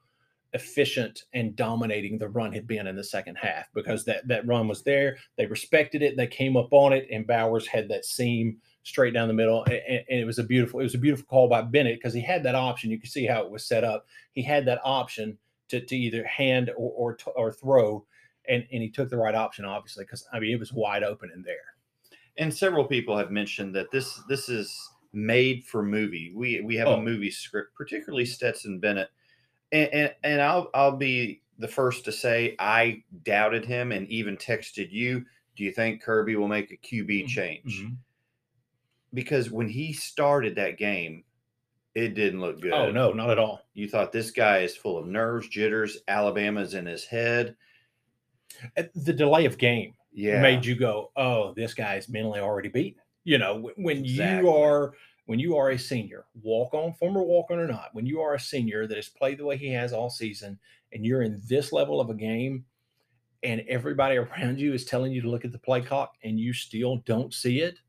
efficient 0.54 1.24
and 1.34 1.56
dominating 1.56 2.20
the 2.20 2.30
run 2.30 2.54
had 2.54 2.68
been 2.68 2.86
in 2.86 2.96
the 2.96 3.04
second 3.04 3.36
half 3.36 3.66
because 3.74 4.06
that 4.06 4.28
that 4.28 4.46
run 4.46 4.68
was 4.68 4.84
there. 4.84 5.18
They 5.38 5.48
respected 5.48 6.04
it. 6.04 6.16
They 6.16 6.28
came 6.28 6.56
up 6.56 6.70
on 6.72 6.94
it 6.94 7.08
and 7.12 7.26
bowers 7.26 7.66
had 7.66 7.90
that 7.90 8.06
seam 8.06 8.58
straight 8.84 9.14
down 9.14 9.30
the 9.30 9.34
middle 9.34 9.64
and, 9.64 10.04
and 10.10 10.20
it 10.20 10.26
was 10.26 10.40
a 10.40 10.44
beautiful 10.44 10.80
it 10.80 10.84
was 10.84 10.94
a 10.94 11.00
beautiful 11.00 11.26
call 11.26 11.48
by 11.48 11.62
bennett 11.62 11.98
because 11.98 12.14
he 12.14 12.22
had 12.22 12.44
that 12.44 12.56
option. 12.56 12.92
You 12.92 13.00
could 13.00 13.10
see 13.10 13.26
how 13.26 13.42
it 13.42 13.50
was 13.50 13.66
set 13.66 13.84
up. 13.84 14.06
He 14.34 14.44
had 14.44 14.66
that 14.68 14.82
option 14.84 15.40
to, 15.70 15.82
to 15.82 15.96
either 15.96 16.24
hand 16.26 16.70
or, 16.78 16.92
or, 16.92 17.18
or 17.36 17.52
throw 17.52 18.06
and 18.48 18.66
and 18.72 18.82
he 18.82 18.90
took 18.90 19.10
the 19.10 19.18
right 19.18 19.36
option, 19.36 19.66
obviously, 19.66 20.04
because 20.06 20.26
I 20.32 20.40
mean 20.40 20.52
it 20.52 20.60
was 20.60 20.74
wide 20.74 21.04
open 21.04 21.32
in 21.34 21.42
there. 21.42 21.76
And 22.38 22.54
several 22.54 22.86
people 22.86 23.18
have 23.18 23.32
mentioned 23.32 23.76
that 23.76 23.92
this 23.92 24.22
this 24.28 24.50
is 24.50 24.76
made 25.14 25.64
for 25.66 25.84
movie. 25.84 26.34
We 26.36 26.62
we 26.62 26.76
have 26.76 26.88
oh. 26.88 26.96
a 26.96 27.02
movie 27.02 27.32
script, 27.32 27.76
particularly 27.76 28.26
Stetson 28.26 28.80
Bennett, 28.80 29.10
and, 29.72 29.90
and 29.94 30.16
and 30.24 30.42
I'll 30.42 30.70
I'll 30.74 30.98
be 30.98 31.42
the 31.60 31.68
first 31.68 32.04
to 32.06 32.12
say 32.12 32.56
I 32.60 33.04
doubted 33.24 33.66
him 33.66 33.92
and 33.92 34.08
even 34.10 34.36
texted 34.38 34.92
you. 34.92 35.24
Do 35.56 35.64
you 35.64 35.72
think 35.72 36.02
Kirby 36.02 36.36
will 36.36 36.48
make 36.48 36.72
a 36.72 36.78
QB 36.78 37.08
mm-hmm. 37.08 37.28
change? 37.28 37.82
Mm-hmm. 37.82 37.94
Because 39.14 39.52
when 39.52 39.70
he 39.70 39.94
started 39.94 40.56
that 40.56 40.80
game, 40.80 41.24
it 41.94 42.16
didn't 42.16 42.42
look 42.42 42.60
good. 42.60 42.74
Oh 42.74 42.92
no, 42.92 43.12
not 43.12 43.30
at 43.30 43.38
all. 43.38 43.62
You 43.76 43.88
thought 43.88 44.12
this 44.12 44.32
guy 44.32 44.60
is 44.60 44.76
full 44.76 44.98
of 44.98 45.06
nerves, 45.06 45.48
jitters. 45.48 46.00
Alabama's 46.08 46.74
in 46.74 46.88
his 46.88 47.06
head 47.06 47.56
Uh, 48.78 48.84
the 48.96 49.14
delay 49.14 49.46
of 49.46 49.58
game 49.58 49.94
yeah. 50.14 50.42
made 50.42 50.66
you 50.66 50.76
go, 50.76 51.12
"Oh, 51.16 51.54
this 51.54 51.74
guy's 51.74 52.10
mentally 52.10 52.40
already 52.40 52.70
beaten." 52.70 53.02
You 53.24 53.38
know, 53.38 53.72
when 53.78 54.00
exactly. 54.06 54.48
you 54.50 54.54
are 54.56 54.94
when 55.26 55.40
you 55.40 55.56
are 55.56 55.70
a 55.70 55.80
senior, 55.80 56.26
walk 56.42 56.74
on, 56.74 56.94
former 56.94 57.24
walk 57.24 57.50
on 57.50 57.58
or 57.60 57.68
not, 57.68 57.90
when 57.94 58.06
you 58.06 58.20
are 58.20 58.34
a 58.34 58.40
senior 58.40 58.88
that 58.88 58.98
has 58.98 59.08
played 59.08 59.38
the 59.38 59.46
way 59.46 59.56
he 59.56 59.72
has 59.72 59.94
all 59.94 60.10
season, 60.10 60.60
and 60.92 61.06
you're 61.06 61.22
in 61.22 61.42
this 61.48 61.72
level 61.72 62.02
of 62.02 62.10
a 62.10 62.14
game, 62.14 62.66
and 63.42 63.62
everybody 63.70 64.18
around 64.18 64.60
you 64.60 64.74
is 64.74 64.84
telling 64.84 65.14
you 65.14 65.22
to 65.22 65.30
look 65.30 65.46
at 65.46 65.54
the 65.54 65.60
play 65.60 65.82
clock, 65.82 66.16
and 66.24 66.38
you 66.40 66.52
still 66.52 66.98
don't 67.06 67.34
see 67.34 67.62
it, 67.62 67.80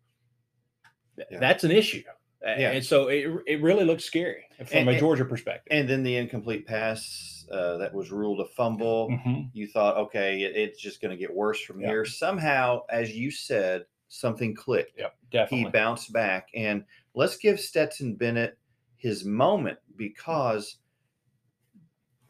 Yeah. 1.31 1.41
that's 1.41 1.65
an 1.65 1.73
issue. 1.73 2.03
Yeah. 2.45 2.73
And 2.73 2.85
so 2.85 3.09
it, 3.09 3.27
it 3.47 3.63
really 3.63 3.85
looks 3.85 4.05
scary 4.05 4.45
from 4.67 4.87
And- 4.87 4.91
a 4.91 4.99
Georgia 5.01 5.25
perspective. 5.25 5.73
And 5.73 5.89
then 5.89 6.03
the 6.03 6.17
incomplete 6.17 6.67
pass 6.67 7.34
uh, 7.51 7.77
that 7.79 7.93
was 7.95 8.11
ruled 8.11 8.41
a 8.41 8.45
fumble. 8.47 9.09
Mhm. 9.11 9.51
You 9.53 9.67
thought, 9.67 9.97
okay, 9.97 10.43
it, 10.43 10.57
it's 10.57 10.81
just 10.81 11.01
going 11.01 11.11
to 11.11 11.17
get 11.17 11.33
worse 11.35 11.61
from 11.61 11.81
Yeah. 11.81 11.89
here. 11.89 12.05
Somehow, 12.05 12.83
as 12.91 13.15
you 13.17 13.31
said, 13.31 13.85
something 14.09 14.55
clicked. 14.55 14.99
Yep, 14.99 15.17
definitely. 15.31 15.65
He 15.65 15.71
bounced 15.71 16.13
back. 16.13 16.49
And 16.55 16.85
let's 17.15 17.37
give 17.37 17.59
Stetson 17.61 18.15
Bennett 18.15 18.57
his 18.97 19.25
moment 19.25 19.79
because 19.97 20.77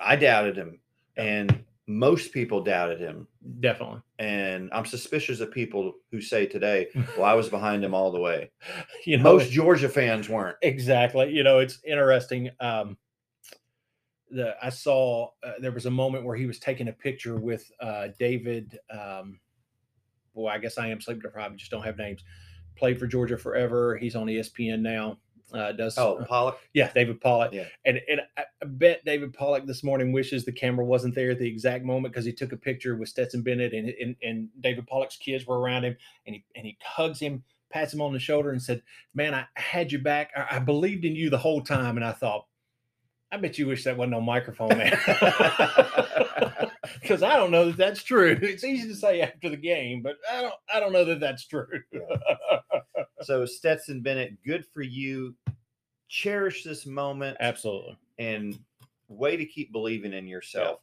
I 0.01 0.17
doubted 0.17 0.57
him. 0.57 0.81
And 1.17 1.65
most 1.87 2.33
people 2.33 2.63
doubted 2.63 2.99
him. 2.99 3.29
definitely. 3.61 4.01
And 4.19 4.71
I'm 4.73 4.87
suspicious 4.87 5.41
of 5.41 5.51
people 5.53 5.93
who 6.11 6.21
say 6.21 6.47
today, 6.47 6.89
well, 7.17 7.27
I 7.27 7.35
was 7.35 7.49
behind 7.51 7.85
him 7.85 7.95
all 7.95 8.11
the 8.11 8.19
way. 8.21 8.51
You 9.05 9.19
know, 9.19 9.25
Most 9.25 9.51
Georgia 9.53 9.89
fans 9.89 10.29
weren't. 10.29 10.57
exactly. 10.63 11.31
You 11.31 11.43
know, 11.45 11.59
it's 11.59 11.79
interesting. 11.87 12.51
Um, 12.61 12.97
the 14.35 14.55
I 14.63 14.69
saw 14.71 15.31
uh, 15.43 15.53
there 15.61 15.73
was 15.73 15.87
a 15.87 15.91
moment 15.91 16.25
where 16.25 16.37
he 16.37 16.47
was 16.47 16.59
taking 16.59 16.89
a 16.89 16.93
picture 16.93 17.37
with 17.37 17.71
uh, 17.81 18.09
David. 18.19 18.79
Um, 18.91 19.41
boy, 20.35 20.49
I 20.49 20.59
guess 20.59 20.79
I 20.79 20.89
am 20.89 21.01
sleep 21.01 21.23
deprived. 21.23 21.59
Just 21.59 21.71
don't 21.71 21.83
have 21.85 21.97
names. 21.99 22.25
Played 22.77 22.99
for 22.99 23.07
Georgia 23.07 23.39
forever. 23.39 23.97
He's 23.97 24.17
on 24.17 24.27
ESPN 24.27 24.81
now. 24.81 25.19
Uh, 25.53 25.71
does 25.73 25.97
Oh, 25.99 26.17
uh, 26.17 26.25
Pollack. 26.27 26.57
yeah, 26.73 26.91
David 26.93 27.21
Pollack. 27.21 27.53
Yeah. 27.53 27.67
And 27.85 28.01
and 28.09 28.21
I, 28.37 28.43
I 28.63 28.65
bet 28.67 29.05
David 29.05 29.33
Pollack 29.35 29.67
this 29.67 29.85
morning 29.85 30.11
wishes 30.11 30.45
the 30.45 30.51
camera 30.53 30.85
wasn't 30.85 31.15
there 31.15 31.31
at 31.31 31.39
the 31.39 31.47
exact 31.47 31.85
moment 31.85 32.13
because 32.13 32.25
he 32.25 32.33
took 32.33 32.53
a 32.53 32.57
picture 32.57 32.97
with 32.97 33.09
Stetson 33.09 33.43
Bennett 33.43 33.73
and, 33.73 33.89
and 33.91 34.17
and 34.23 34.49
David 34.61 34.87
Pollack's 34.87 35.17
kids 35.17 35.47
were 35.47 35.61
around 35.61 35.85
him 35.85 35.97
and 36.27 36.35
he 36.35 36.45
and 36.57 36.67
he 36.67 36.77
hugs 36.83 37.21
him, 37.21 37.45
pats 37.71 37.93
him 37.95 38.01
on 38.01 38.13
the 38.13 38.19
shoulder, 38.19 38.51
and 38.51 38.61
said, 38.61 38.83
"Man, 39.15 39.35
I 39.35 39.47
had 39.55 39.93
you 39.93 39.99
back. 40.01 40.31
I, 40.35 40.57
I 40.57 40.59
believed 40.59 41.05
in 41.05 41.15
you 41.15 41.31
the 41.31 41.39
whole 41.39 41.61
time." 41.63 41.97
And 41.97 42.05
I 42.05 42.13
thought, 42.13 42.47
I 43.35 43.37
bet 43.37 43.59
you 43.59 43.67
wish 43.67 43.83
that 43.83 43.97
wasn't 43.97 44.15
on 44.15 44.25
microphone, 44.25 44.69
man. 44.69 44.97
Because 47.01 47.23
I 47.23 47.35
don't 47.35 47.51
know 47.51 47.67
that 47.67 47.77
that's 47.77 48.03
true. 48.03 48.39
It's 48.43 48.63
easy 48.65 48.89
to 48.89 48.95
say 48.95 49.21
after 49.21 49.51
the 49.51 49.57
game, 49.57 50.01
but 50.01 50.17
I 50.31 50.41
don't. 50.41 50.55
I 50.73 50.81
don't 50.81 50.93
know 50.93 51.05
that 51.05 51.21
that's 51.21 51.47
true. 51.47 51.67
So 53.23 53.47
Stetson 53.47 54.03
Bennett, 54.03 54.37
good 54.45 54.65
for 54.67 54.83
you. 54.83 55.35
Cherish 56.09 56.63
this 56.63 56.85
moment 56.85 57.39
Absolutely. 57.41 57.97
and 58.19 58.59
way 59.09 59.37
to 59.37 59.47
keep 59.47 59.73
believing 59.73 60.13
in 60.13 60.29
yourself. 60.29 60.81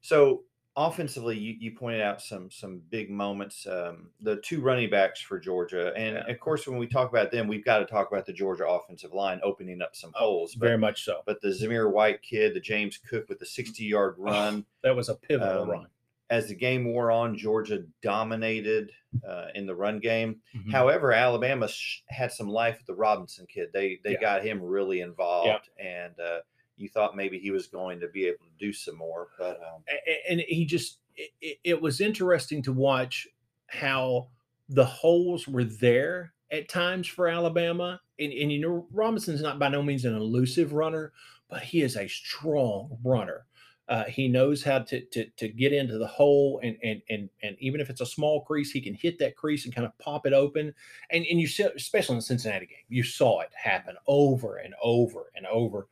So 0.00 0.44
offensively, 0.76 1.36
you, 1.38 1.54
you 1.58 1.72
pointed 1.72 2.00
out 2.00 2.22
some 2.22 2.50
some 2.50 2.80
big 2.90 3.10
moments. 3.10 3.66
Um, 3.66 4.10
the 4.20 4.36
two 4.36 4.60
running 4.60 4.90
backs 4.90 5.20
for 5.20 5.38
Georgia, 5.38 5.92
and 5.96 6.16
Yeah. 6.16 6.30
of 6.32 6.40
course, 6.40 6.66
when 6.66 6.78
we 6.78 6.86
talk 6.86 7.10
about 7.10 7.30
them, 7.30 7.48
we've 7.48 7.64
got 7.64 7.78
to 7.80 7.86
talk 7.86 8.10
about 8.10 8.26
the 8.26 8.32
Georgia 8.32 8.66
offensive 8.66 9.12
line 9.12 9.40
opening 9.42 9.82
up 9.82 9.94
some 9.94 10.12
holes. 10.14 10.54
Very 10.54 10.78
much 10.78 11.04
so. 11.04 11.22
but 11.26 11.40
the 11.40 11.48
Zamir 11.48 11.90
White 11.92 12.22
kid, 12.22 12.54
the 12.54 12.60
James 12.60 12.98
Cook 12.98 13.28
with 13.28 13.38
the 13.38 13.46
sixty 13.46 13.84
yard 13.84 14.14
run. 14.18 14.64
That 14.82 14.96
was 14.96 15.08
a 15.08 15.14
pivotal 15.14 15.62
Um, 15.62 15.70
run. 15.70 15.86
As 16.30 16.48
the 16.48 16.54
game 16.54 16.86
wore 16.86 17.10
on, 17.10 17.36
Georgia 17.36 17.84
dominated 18.00 18.90
uh, 19.28 19.48
in 19.54 19.66
the 19.66 19.74
run 19.74 19.98
game. 20.00 20.40
Mhm. 20.56 20.70
However, 20.72 21.12
Alabama 21.12 21.68
sh- 21.68 22.00
had 22.08 22.32
some 22.32 22.48
life 22.48 22.78
with 22.78 22.86
the 22.86 22.94
Robinson 22.94 23.46
kid. 23.46 23.68
They 23.74 24.00
they 24.02 24.12
Yeah. 24.12 24.20
got 24.20 24.42
him 24.44 24.62
really 24.62 25.00
involved, 25.02 25.68
and 25.78 26.18
uh, 26.18 26.40
you 26.82 26.88
thought 26.88 27.16
maybe 27.16 27.38
he 27.38 27.50
was 27.50 27.66
going 27.66 28.00
to 28.00 28.08
be 28.08 28.26
able 28.26 28.44
to 28.44 28.58
do 28.58 28.72
some 28.72 28.96
more, 28.96 29.28
but 29.38 29.58
um, 29.60 29.82
and 30.28 30.40
he 30.40 30.64
just 30.66 30.98
it- 31.16 31.58
it, 31.64 31.80
was 31.80 32.00
interesting 32.00 32.62
to 32.62 32.72
watch 32.72 33.26
how 33.68 34.28
the 34.68 34.84
holes 34.84 35.46
were 35.48 35.64
there 35.64 36.34
at 36.50 36.68
times 36.68 37.06
for 37.06 37.28
Alabama. 37.28 38.00
And, 38.18 38.32
and 38.32 38.52
you 38.52 38.60
know, 38.60 38.86
Robinson's 38.92 39.42
not 39.42 39.58
by 39.58 39.68
no 39.68 39.82
means 39.82 40.04
an 40.04 40.14
elusive 40.14 40.72
runner, 40.72 41.12
but 41.48 41.62
he 41.62 41.82
is 41.82 41.96
a 41.96 42.08
strong 42.08 42.98
runner. 43.04 43.46
Uh, 43.88 44.04
he 44.04 44.28
knows 44.28 44.62
how 44.62 44.78
to, 44.78 45.04
to 45.06 45.26
to 45.36 45.48
get 45.48 45.72
into 45.72 45.98
the 45.98 46.06
hole 46.06 46.60
and 46.62 46.76
and 46.82 47.02
and 47.10 47.28
and 47.42 47.56
even 47.58 47.80
if 47.80 47.90
it's 47.90 48.00
a 48.00 48.06
small 48.06 48.42
crease, 48.42 48.70
he 48.70 48.80
can 48.80 48.94
hit 48.94 49.18
that 49.18 49.36
crease 49.36 49.64
and 49.64 49.74
kind 49.74 49.86
of 49.86 49.98
pop 49.98 50.24
it 50.24 50.32
open. 50.32 50.72
And 51.10 51.26
and 51.26 51.40
you 51.40 51.48
saw, 51.48 51.64
especially 51.76 52.14
in 52.14 52.18
the 52.18 52.22
Cincinnati 52.22 52.66
game, 52.66 52.78
you 52.88 53.02
saw 53.02 53.40
it 53.40 53.50
happen 53.54 53.96
over 54.06 54.56
and 54.56 54.72
over 54.82 55.30
and 55.36 55.46
over 55.46 55.88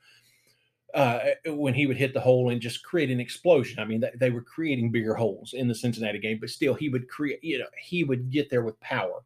uh, 0.94 1.20
when 1.46 1.74
he 1.74 1.86
would 1.86 1.96
hit 1.96 2.14
the 2.14 2.20
hole 2.20 2.50
and 2.50 2.60
just 2.60 2.82
create 2.82 3.10
an 3.10 3.20
explosion. 3.20 3.78
I 3.78 3.84
mean, 3.84 4.02
they 4.18 4.30
were 4.30 4.42
creating 4.42 4.90
bigger 4.90 5.14
holes 5.14 5.52
in 5.52 5.68
the 5.68 5.74
Cincinnati 5.74 6.18
game, 6.18 6.38
but 6.40 6.50
still, 6.50 6.74
he 6.74 6.88
would 6.88 7.08
create. 7.08 7.42
You 7.42 7.58
know, 7.58 7.66
he 7.80 8.04
would 8.04 8.30
get 8.30 8.50
there 8.50 8.62
with 8.62 8.78
power. 8.80 9.22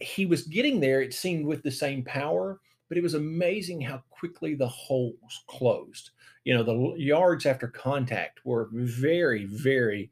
He 0.00 0.26
was 0.26 0.42
getting 0.42 0.80
there. 0.80 1.02
It 1.02 1.14
seemed 1.14 1.44
with 1.44 1.62
the 1.62 1.70
same 1.70 2.04
power, 2.04 2.60
but 2.88 2.98
it 2.98 3.02
was 3.02 3.14
amazing 3.14 3.80
how 3.80 4.02
quickly 4.10 4.54
the 4.54 4.68
holes 4.68 5.44
closed. 5.48 6.10
You 6.44 6.54
know, 6.54 6.62
the 6.62 6.94
yards 6.96 7.46
after 7.46 7.68
contact 7.68 8.40
were 8.44 8.68
very, 8.72 9.44
very 9.44 10.10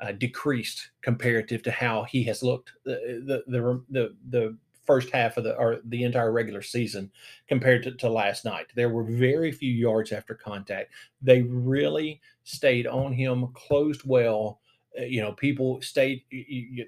uh, 0.00 0.12
decreased 0.12 0.90
comparative 1.02 1.62
to 1.62 1.70
how 1.70 2.04
he 2.04 2.22
has 2.24 2.42
looked 2.42 2.72
the 2.84 3.22
the 3.26 3.44
the 3.46 3.82
the, 3.90 4.16
the 4.30 4.58
first 4.84 5.10
half 5.10 5.36
of 5.36 5.44
the 5.44 5.56
or 5.56 5.80
the 5.84 6.04
entire 6.04 6.32
regular 6.32 6.62
season 6.62 7.10
compared 7.48 7.82
to, 7.82 7.92
to 7.92 8.08
last 8.08 8.44
night. 8.44 8.66
There 8.74 8.90
were 8.90 9.04
very 9.04 9.52
few 9.52 9.72
yards 9.72 10.12
after 10.12 10.34
contact. 10.34 10.92
They 11.22 11.42
really 11.42 12.20
stayed 12.44 12.86
on 12.86 13.12
him, 13.12 13.48
closed 13.54 14.02
well. 14.04 14.60
Uh, 14.98 15.04
you 15.04 15.20
know, 15.20 15.32
people 15.32 15.80
stayed 15.82 16.22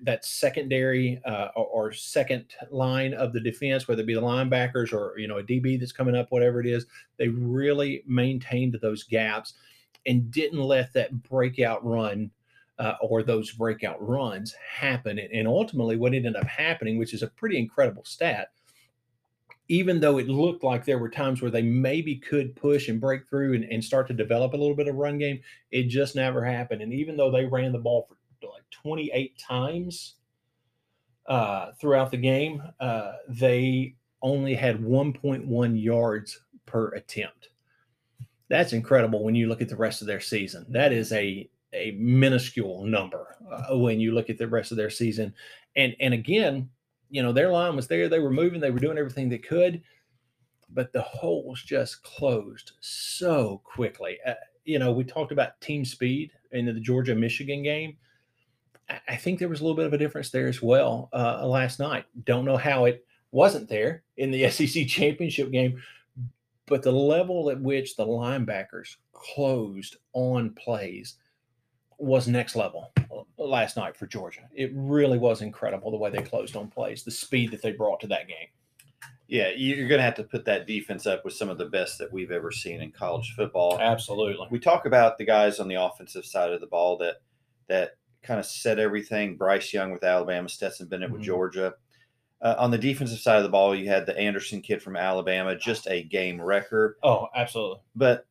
that 0.03 0.25
secondary 0.25 1.21
uh, 1.25 1.49
or, 1.57 1.67
or 1.67 1.93
second 1.93 2.45
line 2.71 3.15
of 3.15 3.33
the 3.33 3.41
defense, 3.41 3.89
whether 3.89 4.03
it 4.03 4.07
be 4.07 4.15
the 4.15 4.21
linebackers 4.21 4.93
or 4.93 5.19
you 5.19 5.29
know 5.29 5.39
a 5.39 5.43
DB 5.43 5.79
that's 5.79 5.93
coming 5.93 6.17
up, 6.17 6.31
whatever 6.31 6.61
it 6.61 6.67
is. 6.67 6.87
They 7.17 7.29
really 7.29 8.03
maintained 8.07 8.79
those 8.81 9.03
gaps 9.03 9.55
and 10.07 10.31
didn't 10.31 10.63
let 10.63 10.93
that 10.93 11.23
breakout 11.23 11.85
run 11.85 12.31
uh, 12.79 12.95
or 13.01 13.23
those 13.23 13.53
breakout 13.53 13.97
runs 14.07 14.55
happen. 14.55 15.19
And, 15.19 15.49
ultimately, 15.49 15.97
what 15.97 16.15
ended 16.15 16.37
up 16.37 16.47
happening, 16.47 16.99
which 16.99 17.15
is 17.15 17.23
a 17.23 17.29
pretty 17.29 17.59
incredible 17.59 18.05
stat, 18.05 18.51
even 19.69 19.99
though 19.99 20.19
it 20.19 20.29
looked 20.29 20.63
like 20.63 20.85
there 20.85 20.99
were 20.99 21.09
times 21.09 21.43
where 21.43 21.51
they 21.51 21.63
maybe 21.63 22.17
could 22.17 22.55
push 22.55 22.89
and 22.89 23.01
break 23.01 23.27
through 23.29 23.55
and, 23.55 23.65
and 23.65 23.83
start 23.83 24.07
to 24.09 24.15
develop 24.15 24.53
a 24.53 24.57
little 24.57 24.77
bit 24.77 24.89
of 24.89 24.95
run 24.95 25.19
game, 25.19 25.41
it 25.71 25.85
just 25.85 26.15
never 26.15 26.45
happened. 26.45 26.83
And 26.83 26.93
even 26.93 27.17
though 27.17 27.31
they 27.31 27.45
ran 27.45 27.73
the 27.73 27.79
ball 27.79 28.09
for 28.09 28.49
like 28.49 28.63
28 28.71 29.37
times 29.39 30.15
uh, 31.27 31.73
throughout 31.81 32.11
the 32.11 32.17
game, 32.17 32.63
uh, 32.79 33.13
they 33.29 33.97
only 34.23 34.55
had 34.55 34.79
1.1 34.81 35.83
yards 35.83 36.41
per 36.65 36.89
attempt. 36.91 37.49
That's 38.49 38.73
incredible 38.73 39.25
when 39.25 39.35
you 39.35 39.49
look 39.49 39.63
at 39.63 39.69
the 39.69 39.77
rest 39.77 40.01
of 40.01 40.07
their 40.07 40.21
season. 40.21 40.67
That 40.69 40.93
is 40.93 41.13
a 41.13 41.49
a 41.77 41.93
minuscule 41.99 42.85
number 42.85 43.37
uh, 43.51 43.77
when 43.77 44.01
you 44.01 44.13
look 44.13 44.31
at 44.31 44.39
the 44.39 44.49
rest 44.49 44.71
of 44.71 44.77
their 44.77 44.91
season. 44.91 45.35
And 45.77 45.95
and 46.01 46.15
again, 46.15 46.71
you 47.11 47.23
know, 47.23 47.33
their 47.33 47.51
line 47.51 47.77
was 47.77 47.87
there. 47.87 48.09
They 48.09 48.19
were 48.19 48.31
moving. 48.31 48.61
They 48.61 48.71
were 48.71 48.81
doing 48.81 48.99
everything 48.99 49.29
they 49.29 49.39
could, 49.39 49.83
but 50.71 50.93
the 50.93 51.03
holes 51.03 51.63
just 51.63 52.03
closed 52.03 52.73
so 52.81 53.61
quickly. 53.65 54.19
Uh, 54.27 54.35
you 54.65 54.79
know, 54.79 54.93
we 54.93 55.05
talked 55.05 55.33
about 55.33 55.61
team 55.61 55.85
speed 55.85 56.33
in 56.53 56.67
the 56.67 56.81
Georgia 56.81 57.15
Michigan 57.15 57.63
game. 57.63 57.97
I, 58.89 59.01
I 59.09 59.17
think 59.17 59.39
there 59.39 59.49
was 59.49 59.61
a 59.61 59.65
little 59.65 59.77
bit 59.77 59.87
of 59.87 59.93
a 59.93 59.99
difference 59.99 60.31
there 60.31 60.49
as 60.49 60.61
well 60.61 61.09
uh, 61.13 61.47
last 61.47 61.79
night. 61.79 62.05
Don't 62.25 62.45
know 62.45 62.57
how 62.57 62.87
it 62.87 63.05
wasn't 63.31 63.69
there 63.69 64.03
in 64.17 64.31
the 64.31 64.51
SEC 64.51 64.87
championship 64.87 65.51
game, 65.53 65.81
but 66.67 66.83
the 66.83 66.93
level 66.93 67.51
at 67.51 67.61
which 67.61 67.97
the 67.97 68.07
linebackers 68.07 68.97
closed 69.13 69.97
on 70.13 70.51
plays 70.51 71.17
was 71.99 72.29
next 72.29 72.57
level 72.57 72.93
uh, 73.11 73.23
last 73.43 73.77
night 73.77 73.97
for 73.97 74.07
Georgia. 74.07 74.43
It 74.55 74.71
really 74.75 75.19
was 75.19 75.43
incredible 75.43 75.91
the 75.91 75.97
way 75.97 76.11
they 76.11 76.23
closed 76.23 76.57
on 76.57 76.69
plays, 76.69 77.03
the 77.05 77.11
speed 77.11 77.51
that 77.53 77.63
they 77.63 77.73
brought 77.73 78.01
to 78.01 78.07
that 78.09 78.29
game. 78.29 78.49
yeah, 79.29 79.49
you're 79.57 79.89
going 79.89 79.99
to 79.99 80.05
have 80.05 80.15
to 80.15 80.23
put 80.25 80.45
that 80.45 80.67
defense 80.67 81.07
up 81.07 81.25
with 81.25 81.35
some 81.35 81.49
of 81.49 81.59
the 81.59 81.65
best 81.67 81.99
that 81.99 82.13
we've 82.13 82.31
ever 82.31 82.53
seen 82.53 82.81
in 82.81 82.93
college 82.93 83.33
football. 83.35 83.79
Absolutely. 83.81 84.47
we 84.51 84.59
talk 84.61 84.87
about 84.87 85.19
the 85.19 85.25
guys 85.25 85.59
on 85.59 85.67
the 85.69 85.75
offensive 85.75 86.25
side 86.25 86.53
of 86.53 86.61
the 86.61 86.67
ball 86.69 86.97
that 86.99 87.17
that 87.69 87.93
kind 88.23 88.39
of 88.39 88.47
set 88.47 88.79
everything. 88.79 89.37
Bryce 89.37 89.73
Young 89.73 89.91
with 89.91 90.05
Alabama, 90.05 90.49
Stetson 90.49 90.87
Bennett 90.89 91.11
with 91.11 91.23
Mhm. 91.23 91.25
Georgia. 91.25 91.75
Uh, 92.43 92.55
on 92.59 92.71
the 92.71 92.79
defensive 92.79 93.19
side 93.19 93.39
of 93.39 93.43
the 93.45 93.49
ball, 93.49 93.75
you 93.75 93.89
had 93.89 94.05
the 94.07 94.17
Anderson 94.19 94.61
kid 94.61 94.83
from 94.83 94.97
Alabama, 94.97 95.57
just 95.57 95.87
a 95.89 96.03
game 96.05 96.41
record. 96.41 96.97
Oh, 97.03 97.29
absolutely. 97.35 97.79
But 97.97 98.27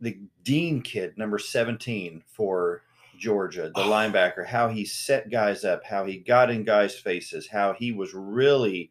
the 0.00 0.18
Dean 0.42 0.82
kid, 0.82 1.16
number 1.16 1.38
17 1.38 2.22
for 2.26 2.82
Georgia, 3.18 3.70
the 3.74 3.82
linebacker, 3.82 4.46
how 4.46 4.68
he 4.68 4.84
set 4.84 5.30
guys 5.30 5.64
up, 5.64 5.82
how 5.84 6.04
he 6.04 6.18
got 6.18 6.50
in 6.50 6.64
guys' 6.64 6.98
faces, 6.98 7.48
how 7.48 7.72
he 7.72 7.92
was 7.92 8.12
really 8.14 8.90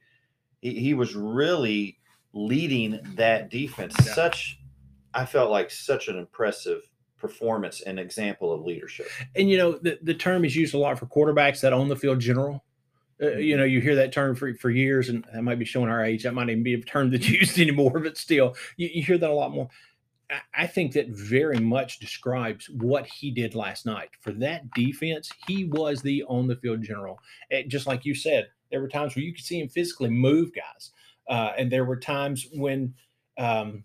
He, 0.62 0.80
he 0.80 0.94
was 0.94 1.16
really 1.16 2.00
leading 2.34 3.00
that 3.16 3.50
defense. 3.50 3.96
Yeah. 4.00 4.14
Such, 4.14 4.60
I 5.14 5.26
felt 5.26 5.52
like 5.52 5.72
such 5.72 6.08
an 6.08 6.18
impressive 6.18 6.82
performance 7.18 7.82
and 7.82 8.00
example 8.00 8.52
of 8.52 8.64
leadership. 8.64 9.08
And 9.36 9.50
you 9.50 9.58
know, 9.58 9.74
the, 9.74 9.98
the 10.02 10.14
term 10.14 10.46
is 10.46 10.56
used 10.56 10.74
a 10.74 10.78
lot 10.78 11.00
for 11.00 11.06
quarterbacks 11.06 11.62
that 11.62 11.74
on 11.74 11.88
the 11.88 11.96
field 11.96 12.20
general. 12.20 12.64
Uh, 13.22 13.38
you 13.38 13.56
know, 13.56 13.64
you 13.64 13.80
hear 13.80 13.96
that 13.96 14.12
term 14.12 14.36
for, 14.36 14.54
for 14.56 14.70
years, 14.70 15.08
and 15.08 15.26
that 15.34 15.42
might 15.42 15.58
be 15.58 15.64
showing 15.64 15.90
our 15.90 16.04
age. 16.04 16.24
That 16.24 16.34
might 16.34 16.50
even 16.50 16.64
be 16.64 16.74
a 16.74 16.82
term 16.82 17.10
that's 17.10 17.30
used 17.42 17.58
anymore, 17.60 18.00
but 18.00 18.18
still, 18.18 18.56
you, 18.76 18.90
you 18.94 19.04
hear 19.04 19.18
that 19.18 19.30
a 19.30 19.34
lot 19.34 19.52
more. 19.52 19.70
I- 20.54 20.68
think 20.68 20.94
that 20.94 21.10
very 21.10 21.60
much 21.60 22.00
describes 22.00 22.70
what 22.70 23.06
he 23.06 23.32
did 23.32 23.56
last 23.56 23.86
night. 23.86 24.10
For 24.22 24.32
that 24.34 24.72
defense, 24.72 25.30
he 25.48 25.66
was 25.66 26.02
the 26.02 26.24
on 26.24 26.48
the 26.48 26.56
field 26.56 26.82
general. 26.82 27.20
And 27.52 27.70
just 27.70 27.88
like 27.88 28.06
you 28.06 28.16
said, 28.16 28.48
there 28.72 28.82
were 28.82 28.88
times 28.88 29.16
where 29.16 29.24
you 29.24 29.34
could 29.34 29.44
see 29.46 29.60
him 29.60 29.70
physically 29.70 30.10
move 30.10 30.52
guys, 30.54 30.92
uh, 31.30 31.54
and 31.58 31.72
there 31.72 31.86
were 31.86 31.98
times 31.98 32.48
when 32.54 32.94
um, 33.38 33.84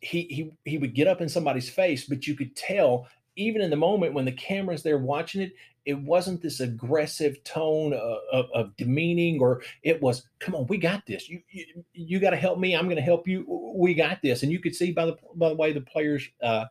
he 0.00 0.22
he 0.30 0.52
he 0.64 0.78
would 0.78 0.94
get 0.94 1.08
up 1.08 1.20
in 1.20 1.28
somebody's 1.28 1.68
face, 1.68 2.04
but 2.04 2.26
you 2.26 2.34
could 2.34 2.54
tell 2.54 3.08
even 3.36 3.62
in 3.62 3.70
the 3.70 3.76
moment 3.76 4.14
when 4.14 4.24
the 4.24 4.32
camera's 4.32 4.82
there 4.82 4.98
watching 4.98 5.40
it, 5.40 5.52
it 5.88 5.98
wasn't 5.98 6.42
this 6.42 6.60
aggressive 6.60 7.42
tone 7.44 7.94
of, 7.94 8.18
of, 8.30 8.50
of 8.52 8.76
demeaning, 8.76 9.40
or 9.40 9.62
it 9.82 10.02
was, 10.02 10.28
"Come 10.38 10.54
on, 10.54 10.66
we 10.66 10.76
got 10.76 11.06
this. 11.06 11.30
You 11.30 11.40
you, 11.50 11.64
you 11.94 12.20
got 12.20 12.30
to 12.30 12.36
help 12.36 12.58
me. 12.58 12.76
I'm 12.76 12.84
going 12.84 12.96
to 12.96 13.02
help 13.02 13.26
you. 13.26 13.46
We 13.74 13.94
got 13.94 14.20
this." 14.20 14.42
And 14.42 14.52
you 14.52 14.60
could 14.60 14.74
see 14.74 14.92
by 14.92 15.06
the 15.06 15.16
by 15.34 15.48
the 15.48 15.54
way 15.54 15.72
the 15.72 15.80
players 15.80 16.28
uh, 16.42 16.66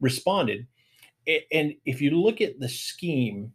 responded. 0.00 0.66
And 1.52 1.74
if 1.84 2.00
you 2.00 2.10
look 2.10 2.40
at 2.40 2.58
the 2.58 2.68
scheme, 2.68 3.52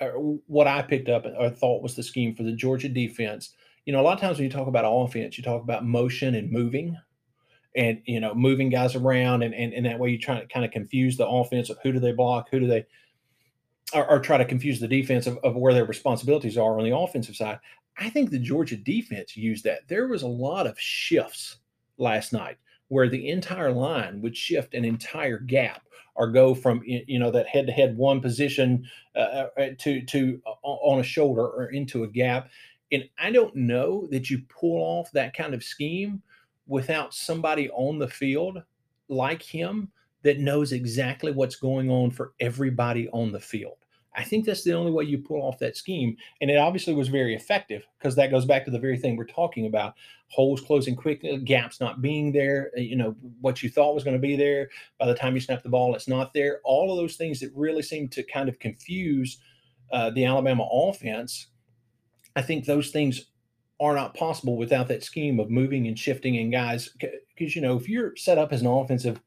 or 0.00 0.40
what 0.48 0.66
I 0.66 0.82
picked 0.82 1.08
up 1.08 1.26
or 1.38 1.48
thought 1.48 1.84
was 1.84 1.94
the 1.94 2.02
scheme 2.02 2.34
for 2.34 2.42
the 2.42 2.56
Georgia 2.56 2.88
defense, 2.88 3.54
you 3.86 3.92
know, 3.92 4.00
a 4.00 4.02
lot 4.02 4.14
of 4.14 4.20
times 4.20 4.38
when 4.38 4.46
you 4.46 4.50
talk 4.50 4.66
about 4.66 4.84
offense, 4.84 5.38
you 5.38 5.44
talk 5.44 5.62
about 5.62 5.86
motion 5.86 6.34
and 6.34 6.50
moving 6.50 6.98
and 7.76 8.02
you 8.04 8.18
know 8.18 8.34
moving 8.34 8.68
guys 8.68 8.96
around 8.96 9.44
and 9.44 9.54
and, 9.54 9.72
and 9.72 9.86
that 9.86 10.00
way 10.00 10.10
you 10.10 10.18
try 10.18 10.40
to 10.40 10.46
kind 10.46 10.64
of 10.64 10.72
confuse 10.72 11.16
the 11.16 11.26
offense 11.26 11.70
of 11.70 11.78
who 11.82 11.92
do 11.92 12.00
they 12.00 12.12
block 12.12 12.48
who 12.50 12.60
do 12.60 12.66
they 12.66 12.84
or, 13.92 14.08
or 14.08 14.20
try 14.20 14.38
to 14.38 14.44
confuse 14.44 14.80
the 14.80 14.88
defense 14.88 15.26
of, 15.26 15.38
of 15.38 15.56
where 15.56 15.74
their 15.74 15.84
responsibilities 15.84 16.56
are 16.56 16.78
on 16.78 16.84
the 16.84 16.96
offensive 16.96 17.36
side 17.36 17.58
i 17.98 18.08
think 18.08 18.30
the 18.30 18.38
georgia 18.38 18.76
defense 18.76 19.36
used 19.36 19.64
that. 19.64 19.86
There 19.88 20.08
was 20.08 20.22
a 20.22 20.28
lot 20.28 20.66
of 20.66 20.78
shifts 20.78 21.58
last 21.98 22.32
night 22.32 22.56
where 22.88 23.08
the 23.08 23.28
entire 23.28 23.72
line 23.72 24.20
would 24.20 24.36
shift 24.36 24.74
an 24.74 24.84
entire 24.84 25.38
gap 25.38 25.82
or 26.16 26.30
go 26.30 26.54
from 26.54 26.82
you 26.84 27.18
know 27.18 27.30
that 27.30 27.46
head 27.46 27.66
to 27.66 27.72
head 27.72 27.96
one 27.96 28.20
position 28.20 28.86
uh, 29.16 29.46
uh, 29.58 29.68
to 29.78 30.02
to 30.02 30.40
uh, 30.46 30.50
on 30.62 31.00
a 31.00 31.04
shoulder 31.04 31.42
or 31.42 31.66
into 31.66 32.04
a 32.04 32.08
gap. 32.08 32.48
And 32.92 33.08
i 33.18 33.30
don't 33.30 33.54
know 33.56 34.06
that 34.10 34.30
you 34.30 34.42
pull 34.48 34.80
off 34.80 35.10
that 35.12 35.36
kind 35.36 35.54
of 35.54 35.64
scheme 35.64 36.22
without 36.66 37.14
somebody 37.14 37.68
on 37.70 37.98
the 37.98 38.08
field 38.08 38.62
like 39.08 39.42
him 39.42 39.90
that 40.24 40.40
knows 40.40 40.72
exactly 40.72 41.30
what's 41.30 41.56
going 41.56 41.90
on 41.90 42.10
for 42.10 42.32
everybody 42.40 43.08
on 43.10 43.30
the 43.30 43.40
field. 43.40 43.76
I 44.16 44.22
think 44.22 44.44
that's 44.44 44.62
the 44.62 44.72
only 44.72 44.92
way 44.92 45.04
you 45.04 45.18
pull 45.18 45.42
off 45.42 45.58
that 45.58 45.76
scheme. 45.76 46.16
And 46.40 46.50
it 46.50 46.56
obviously 46.56 46.94
was 46.94 47.08
very 47.08 47.34
effective 47.34 47.84
because 47.98 48.14
that 48.16 48.30
goes 48.30 48.44
back 48.44 48.64
to 48.64 48.70
the 48.70 48.78
very 48.78 48.96
thing 48.96 49.16
we're 49.16 49.24
talking 49.24 49.66
about 49.66 49.94
holes 50.28 50.60
closing 50.60 50.94
quickly, 50.94 51.36
gaps 51.38 51.80
not 51.80 52.00
being 52.00 52.32
there, 52.32 52.70
uh, 52.76 52.80
you 52.80 52.96
know, 52.96 53.16
what 53.40 53.62
you 53.62 53.68
thought 53.68 53.94
was 53.94 54.04
going 54.04 54.16
to 54.16 54.20
be 54.20 54.36
there. 54.36 54.70
By 54.98 55.06
the 55.06 55.14
time 55.14 55.34
you 55.34 55.40
snap 55.40 55.62
the 55.62 55.68
ball, 55.68 55.94
it's 55.94 56.08
not 56.08 56.32
there. 56.32 56.60
All 56.64 56.90
of 56.90 56.96
those 56.96 57.16
things 57.16 57.40
that 57.40 57.50
really 57.54 57.82
seem 57.82 58.08
to 58.08 58.22
kind 58.22 58.48
of 58.48 58.58
confuse 58.58 59.38
uh, 59.92 60.10
the 60.10 60.24
Alabama 60.24 60.66
offense. 60.72 61.48
I 62.36 62.42
think 62.42 62.64
those 62.64 62.90
things 62.90 63.26
are 63.80 63.94
not 63.94 64.14
possible 64.14 64.56
without 64.56 64.88
that 64.88 65.02
scheme 65.02 65.40
of 65.40 65.50
moving 65.50 65.88
and 65.88 65.98
shifting 65.98 66.36
and 66.36 66.52
guys 66.52 66.90
because 67.36 67.56
you 67.56 67.60
know 67.60 67.76
if 67.76 67.88
you're 67.88 68.14
set 68.14 68.38
up 68.38 68.52
as 68.52 68.60
an 68.60 68.68
offensive 68.68 69.20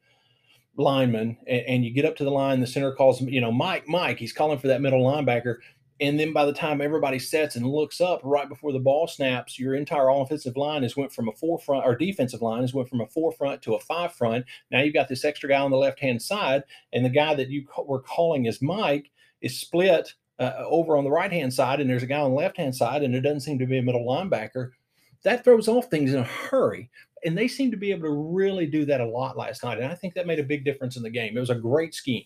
lineman 0.77 1.37
and, 1.47 1.61
and 1.67 1.85
you 1.85 1.91
get 1.91 2.05
up 2.05 2.15
to 2.15 2.23
the 2.23 2.31
line 2.31 2.59
the 2.59 2.67
center 2.67 2.91
calls 2.91 3.21
you 3.21 3.41
know 3.41 3.51
mike 3.51 3.87
mike 3.87 4.17
he's 4.17 4.33
calling 4.33 4.57
for 4.59 4.67
that 4.67 4.81
middle 4.81 5.03
linebacker 5.03 5.57
and 5.99 6.19
then 6.19 6.31
by 6.31 6.45
the 6.45 6.53
time 6.53 6.79
everybody 6.81 7.17
sets 7.17 7.55
and 7.55 7.65
looks 7.65 7.99
up 7.99 8.21
right 8.23 8.47
before 8.47 8.71
the 8.71 8.79
ball 8.79 9.07
snaps 9.07 9.59
your 9.59 9.73
entire 9.73 10.09
offensive 10.09 10.55
line 10.55 10.83
has 10.83 10.95
went 10.95 11.11
from 11.11 11.27
a 11.27 11.33
four 11.33 11.57
front 11.57 11.85
or 11.85 11.95
defensive 11.95 12.41
line 12.41 12.61
has 12.61 12.73
went 12.73 12.87
from 12.87 13.01
a 13.01 13.07
four 13.07 13.31
front 13.31 13.61
to 13.61 13.73
a 13.73 13.79
five 13.79 14.13
front 14.13 14.45
now 14.71 14.81
you've 14.81 14.93
got 14.93 15.09
this 15.09 15.25
extra 15.25 15.49
guy 15.49 15.59
on 15.59 15.71
the 15.71 15.77
left 15.77 15.99
hand 15.99 16.21
side 16.21 16.63
and 16.93 17.03
the 17.03 17.09
guy 17.09 17.33
that 17.33 17.49
you 17.49 17.65
were 17.85 18.01
calling 18.01 18.47
as 18.47 18.61
mike 18.61 19.11
is 19.41 19.59
split 19.59 20.13
uh, 20.39 20.53
over 20.67 20.97
on 20.97 21.03
the 21.03 21.11
right 21.11 21.31
hand 21.31 21.53
side, 21.53 21.79
and 21.79 21.89
there's 21.89 22.03
a 22.03 22.07
guy 22.07 22.19
on 22.19 22.31
the 22.31 22.37
left 22.37 22.57
hand 22.57 22.75
side, 22.75 23.03
and 23.03 23.13
there 23.13 23.21
doesn't 23.21 23.41
seem 23.41 23.59
to 23.59 23.65
be 23.65 23.77
a 23.77 23.81
middle 23.81 24.05
linebacker. 24.05 24.71
That 25.23 25.43
throws 25.43 25.67
off 25.67 25.89
things 25.89 26.13
in 26.13 26.19
a 26.19 26.23
hurry. 26.23 26.89
And 27.25 27.37
they 27.37 27.47
seem 27.47 27.71
to 27.71 27.77
be 27.77 27.91
able 27.91 28.03
to 28.03 28.11
really 28.11 28.67
do 28.67 28.85
that 28.85 29.01
a 29.01 29.05
lot 29.05 29.35
last 29.37 29.63
night. 29.63 29.79
And 29.79 29.91
I 29.91 29.95
think 29.95 30.13
that 30.13 30.27
made 30.27 30.39
a 30.39 30.43
big 30.43 30.63
difference 30.63 30.97
in 30.97 31.03
the 31.03 31.09
game. 31.09 31.35
It 31.35 31.39
was 31.39 31.49
a 31.49 31.55
great 31.55 31.93
scheme. 31.95 32.25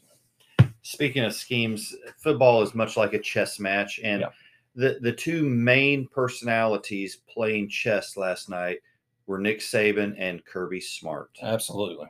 Speaking 0.83 1.23
of 1.23 1.33
schemes, 1.33 1.95
football 2.17 2.61
is 2.61 2.75
much 2.75 2.97
like 2.97 3.13
a 3.13 3.19
chess 3.19 3.59
match, 3.59 3.99
and 4.03 4.21
Yeah. 4.21 4.29
the 4.75 4.97
the 5.01 5.11
two 5.13 5.43
main 5.47 6.07
personalities 6.07 7.17
playing 7.27 7.69
chess 7.69 8.17
last 8.17 8.49
night 8.49 8.79
were 9.27 9.37
Nick 9.39 9.59
Saban 9.59 10.15
and 10.17 10.43
Kirby 10.43 10.81
Smart, 10.81 11.29
Absolutely. 11.41 12.07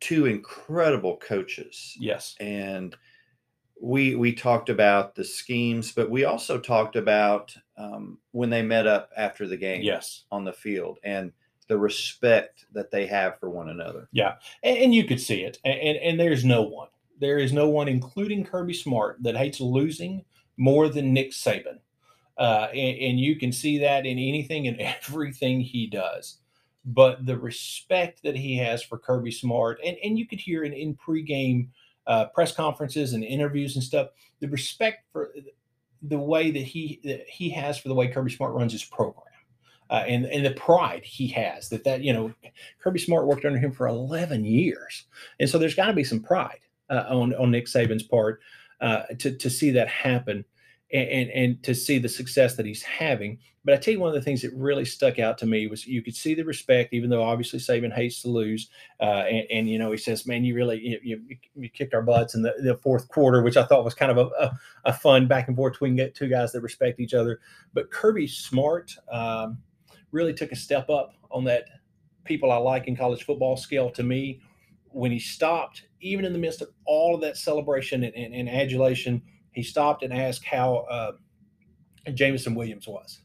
two 0.00 0.26
incredible 0.26 1.16
coaches. 1.16 1.96
Yes. 1.98 2.36
and 2.38 2.94
we 3.80 4.14
we 4.14 4.32
talked 4.32 4.68
about 4.68 5.14
the 5.14 5.24
schemes, 5.24 5.92
but 5.92 6.10
we 6.10 6.24
also 6.24 6.58
talked 6.58 6.96
about 6.96 7.54
um, 7.76 8.18
when 8.32 8.50
they 8.50 8.62
met 8.62 8.86
up 8.86 9.10
after 9.16 9.46
the 9.46 9.56
game 9.56 9.82
Yes. 9.82 10.24
on 10.30 10.44
the 10.44 10.52
field 10.52 10.98
and 11.04 11.32
the 11.68 11.78
respect 11.78 12.66
that 12.72 12.90
they 12.90 13.06
have 13.06 13.38
for 13.38 13.50
one 13.50 13.68
another. 13.68 14.08
And, 14.62 14.78
and 14.78 14.94
you 14.94 15.04
could 15.04 15.20
see 15.20 15.42
it. 15.42 15.58
And, 15.64 15.78
and, 15.78 15.98
and 15.98 16.20
there's 16.20 16.44
no 16.44 16.62
one. 16.62 16.88
There 17.20 17.38
is 17.38 17.52
no 17.52 17.68
one, 17.68 17.88
including 17.88 18.44
Kirby 18.44 18.74
Smart, 18.74 19.22
that 19.22 19.36
hates 19.36 19.60
losing 19.60 20.24
more 20.56 20.88
than 20.88 21.12
Nick 21.12 21.32
Saban. 21.32 21.80
Uh, 22.38 22.68
and, 22.72 23.18
you 23.18 23.34
can 23.36 23.50
see 23.50 23.78
that 23.78 24.06
in 24.06 24.18
anything 24.18 24.68
and 24.68 24.80
everything 24.80 25.60
he 25.60 25.86
does. 25.86 26.38
But 26.84 27.26
the 27.26 27.36
respect 27.36 28.22
that 28.22 28.36
he 28.36 28.56
has 28.58 28.82
for 28.82 28.96
Kirby 28.98 29.32
Smart, 29.32 29.80
and, 29.84 29.96
and 30.02 30.18
you 30.18 30.26
could 30.26 30.40
hear 30.40 30.64
it 30.64 30.72
in 30.72 30.96
pregame 30.96 31.68
uh, 32.08 32.26
press 32.26 32.52
conferences 32.52 33.12
and 33.12 33.22
interviews 33.22 33.76
and 33.76 33.84
stuff, 33.84 34.08
the 34.40 34.48
respect 34.48 35.04
for 35.12 35.32
the 36.02 36.18
way 36.18 36.50
that 36.50 36.62
he 36.62 37.00
that 37.04 37.28
he 37.28 37.50
has 37.50 37.78
for 37.78 37.88
the 37.88 37.94
way 37.94 38.08
Kirby 38.08 38.32
Smart 38.32 38.54
runs 38.54 38.72
his 38.72 38.84
program. 38.84 39.24
Uh, 39.90 40.04
and 40.06 40.26
and 40.26 40.44
the 40.44 40.50
pride 40.50 41.02
he 41.04 41.28
has 41.28 41.68
that 41.68 41.84
that 41.84 42.02
you 42.02 42.12
know 42.12 42.32
Kirby 42.80 42.98
Smart 42.98 43.26
worked 43.26 43.44
under 43.44 43.58
him 43.58 43.72
for 43.72 43.86
11 43.86 44.44
years, 44.44 45.04
and 45.40 45.48
so 45.48 45.58
there's 45.58 45.74
got 45.74 45.86
to 45.86 45.92
be 45.92 46.04
some 46.04 46.20
pride 46.20 46.60
uh, 46.90 47.04
on 47.08 47.34
on 47.34 47.50
Nick 47.50 47.66
Saban's 47.66 48.02
part 48.02 48.40
uh, 48.80 49.02
to 49.18 49.34
to 49.34 49.50
see 49.50 49.70
that 49.70 49.88
happen, 49.88 50.44
and, 50.92 51.08
and 51.08 51.30
and 51.30 51.62
to 51.64 51.74
see 51.74 51.98
the 51.98 52.08
success 52.08 52.56
that 52.56 52.66
he's 52.66 52.82
having. 52.82 53.38
But 53.64 53.74
I 53.74 53.76
tell 53.78 53.92
you, 53.92 54.00
one 54.00 54.08
of 54.08 54.14
the 54.14 54.22
things 54.22 54.40
that 54.42 54.52
really 54.54 54.84
stuck 54.84 55.18
out 55.18 55.36
to 55.38 55.46
me 55.46 55.66
was 55.66 55.86
you 55.86 56.02
could 56.02 56.14
see 56.14 56.34
the 56.34 56.44
respect, 56.44 56.94
even 56.94 57.10
though 57.10 57.22
obviously 57.22 57.58
Saban 57.58 57.92
hates 57.92 58.22
to 58.22 58.28
lose, 58.28 58.70
uh, 59.00 59.24
and, 59.28 59.46
and 59.50 59.68
you 59.68 59.78
know 59.78 59.90
he 59.90 59.98
says, 59.98 60.26
"Man, 60.26 60.44
you 60.44 60.54
really 60.54 60.80
you, 60.80 60.98
you, 61.02 61.36
you 61.54 61.68
kicked 61.68 61.94
our 61.94 62.02
butts 62.02 62.34
in 62.34 62.42
the, 62.42 62.54
the 62.62 62.76
fourth 62.76 63.08
quarter," 63.08 63.42
which 63.42 63.56
I 63.56 63.64
thought 63.64 63.84
was 63.84 63.94
kind 63.94 64.10
of 64.10 64.18
a, 64.18 64.30
a, 64.42 64.58
a 64.86 64.92
fun 64.92 65.28
back 65.28 65.48
and 65.48 65.56
forth 65.56 65.74
between 65.74 66.12
two 66.14 66.28
guys 66.28 66.52
that 66.52 66.62
respect 66.62 67.00
each 67.00 67.14
other. 67.14 67.40
But 67.74 67.90
Kirby 67.90 68.26
Smart. 68.26 68.94
Um, 69.10 69.58
really 70.12 70.32
took 70.32 70.52
a 70.52 70.56
step 70.56 70.88
up 70.90 71.14
on 71.30 71.44
that 71.44 71.64
people 72.24 72.50
I 72.50 72.56
like 72.56 72.88
in 72.88 72.96
college 72.96 73.24
football 73.24 73.56
scale 73.56 73.90
to 73.90 74.02
me 74.02 74.40
when 74.90 75.10
he 75.10 75.18
stopped, 75.18 75.84
even 76.00 76.24
in 76.24 76.32
the 76.32 76.38
midst 76.38 76.62
of 76.62 76.68
all 76.86 77.14
of 77.14 77.20
that 77.20 77.36
celebration 77.36 78.04
and, 78.04 78.14
and, 78.14 78.34
and 78.34 78.48
adulation, 78.48 79.22
he 79.52 79.62
stopped 79.62 80.02
and 80.02 80.12
asked 80.12 80.44
how 80.44 80.86
uh, 80.90 81.12
Jameson 82.14 82.54
Williams 82.54 82.86
was. 82.86 83.20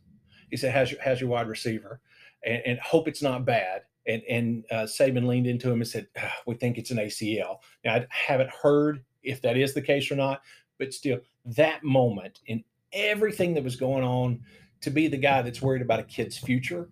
He 0.50 0.58
said, 0.58 0.74
"How's 0.74 0.92
your, 0.92 1.02
how's 1.02 1.22
your 1.22 1.30
wide 1.30 1.48
receiver?" 1.48 2.02
And, 2.46 2.62
and 2.66 2.80
hope 2.80 3.08
it's 3.08 3.22
not 3.22 3.46
bad. 3.46 3.84
And, 4.06 4.22
and 4.30 4.66
uh, 4.70 4.84
Saban 4.84 5.26
leaned 5.26 5.48
into 5.48 5.70
him 5.70 5.82
and 5.82 5.88
said, 5.88 6.08
"Ah, 6.18 6.34
"We 6.46 6.56
think 6.56 6.78
it's 6.78 6.92
an 6.92 6.98
ACL." 6.98 7.58
Now 7.86 7.96
I 7.96 8.08
haven't 8.10 8.50
heard 8.50 9.04
if 9.24 9.42
that 9.42 9.58
is 9.58 9.74
the 9.74 9.82
case 9.82 10.12
or 10.12 10.16
not, 10.16 10.42
but 10.78 10.94
still, 10.94 11.20
that 11.46 11.84
moment 11.84 12.42
in 12.48 12.64
everything 12.92 13.54
that 13.54 13.64
was 13.64 13.76
going 13.76 14.04
on 14.04 14.42
to 14.82 14.90
be 14.90 15.08
the 15.08 15.18
guy 15.18 15.42
that's 15.42 15.62
worried 15.62 15.82
about 15.82 16.00
a 16.00 16.04
kid's 16.04 16.38
future, 16.38 16.90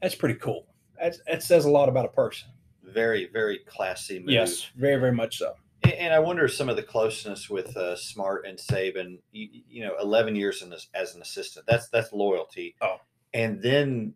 that's 0.00 0.14
pretty 0.14 0.36
cool. 0.36 0.66
That's, 1.00 1.20
that 1.26 1.42
says 1.42 1.64
a 1.64 1.70
lot 1.70 1.88
about 1.88 2.04
a 2.04 2.08
person. 2.08 2.48
Very, 2.84 3.28
very 3.32 3.58
classy 3.66 4.20
move. 4.20 4.30
Yes, 4.30 4.70
very, 4.76 5.00
very 5.00 5.12
much 5.12 5.38
so. 5.38 5.54
And, 5.92 6.14
I 6.14 6.18
wonder 6.18 6.48
some 6.48 6.68
of 6.68 6.76
the 6.76 6.82
closeness 6.82 7.50
with 7.50 7.76
uh, 7.76 7.96
Smart 7.96 8.46
and 8.46 8.58
Saban. 8.58 9.18
You, 9.32 9.48
you 9.68 9.84
know, 9.84 9.94
eleven 10.00 10.36
years 10.36 10.62
in 10.62 10.70
this, 10.70 10.88
as 10.94 11.14
an 11.14 11.22
assistant. 11.22 11.66
That's 11.66 11.88
that's 11.88 12.12
loyalty. 12.12 12.74
Oh. 12.80 12.96
and 13.34 13.62
then 13.62 14.14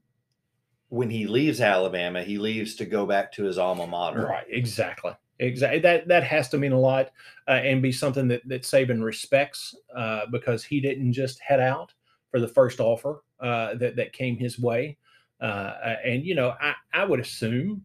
when 0.90 1.08
he 1.08 1.26
leaves 1.26 1.60
Alabama, 1.60 2.22
he 2.22 2.36
leaves 2.36 2.74
to 2.74 2.84
go 2.84 3.06
back 3.06 3.32
to 3.32 3.44
his 3.44 3.58
alma 3.58 3.86
mater. 3.86 4.26
Right, 4.26 4.46
exactly. 4.48 5.12
Exactly. 5.38 5.78
That 5.78 6.06
that 6.08 6.22
has 6.24 6.50
to 6.50 6.58
mean 6.58 6.72
a 6.72 6.78
lot 6.78 7.10
uh, 7.48 7.52
and 7.52 7.80
be 7.80 7.92
something 7.92 8.28
that, 8.28 8.46
that 8.46 8.62
Saban 8.62 9.02
respects 9.02 9.74
uh, 9.96 10.26
because 10.30 10.62
he 10.64 10.80
didn't 10.80 11.14
just 11.14 11.40
head 11.40 11.60
out 11.60 11.94
for 12.30 12.40
the 12.40 12.48
first 12.48 12.78
offer 12.78 13.22
uh, 13.40 13.74
that 13.76 13.96
that 13.96 14.12
came 14.12 14.36
his 14.36 14.58
way. 14.58 14.98
Uh, 15.40 15.96
and 16.04 16.26
you 16.26 16.34
know, 16.34 16.54
I, 16.60 16.74
I 16.92 17.04
would 17.04 17.20
assume 17.20 17.82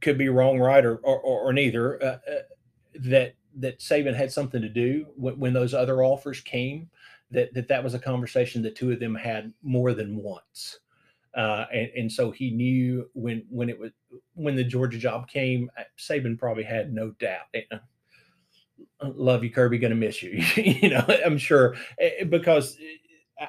could 0.00 0.18
be 0.18 0.28
wrong, 0.28 0.58
right, 0.58 0.84
or 0.84 0.96
or, 0.96 1.20
or 1.20 1.52
neither. 1.52 2.02
Uh, 2.02 2.06
uh, 2.06 2.42
that 2.94 3.34
that 3.56 3.80
Saban 3.80 4.14
had 4.14 4.32
something 4.32 4.62
to 4.62 4.68
do 4.68 5.06
when, 5.16 5.38
when 5.38 5.52
those 5.52 5.74
other 5.74 6.02
offers 6.02 6.40
came. 6.40 6.90
That, 7.30 7.52
that 7.52 7.68
that 7.68 7.84
was 7.84 7.92
a 7.92 7.98
conversation 7.98 8.62
that 8.62 8.74
two 8.74 8.90
of 8.90 9.00
them 9.00 9.14
had 9.14 9.52
more 9.62 9.92
than 9.92 10.16
once. 10.16 10.78
Uh, 11.36 11.66
and, 11.72 11.90
and 11.96 12.12
so 12.12 12.30
he 12.30 12.50
knew 12.50 13.08
when 13.12 13.44
when 13.50 13.68
it 13.68 13.78
was 13.78 13.90
when 14.34 14.56
the 14.56 14.64
Georgia 14.64 14.98
job 14.98 15.28
came, 15.28 15.70
uh, 15.78 15.82
Saban 15.98 16.38
probably 16.38 16.64
had 16.64 16.92
no 16.92 17.10
doubt. 17.20 17.54
Uh, 17.54 17.78
love 19.02 19.44
you, 19.44 19.50
Kirby. 19.50 19.78
Going 19.78 19.90
to 19.90 19.96
miss 19.96 20.22
you. 20.22 20.42
you 20.56 20.88
know, 20.88 21.04
I'm 21.24 21.38
sure 21.38 21.76
eh, 22.00 22.24
because 22.24 22.78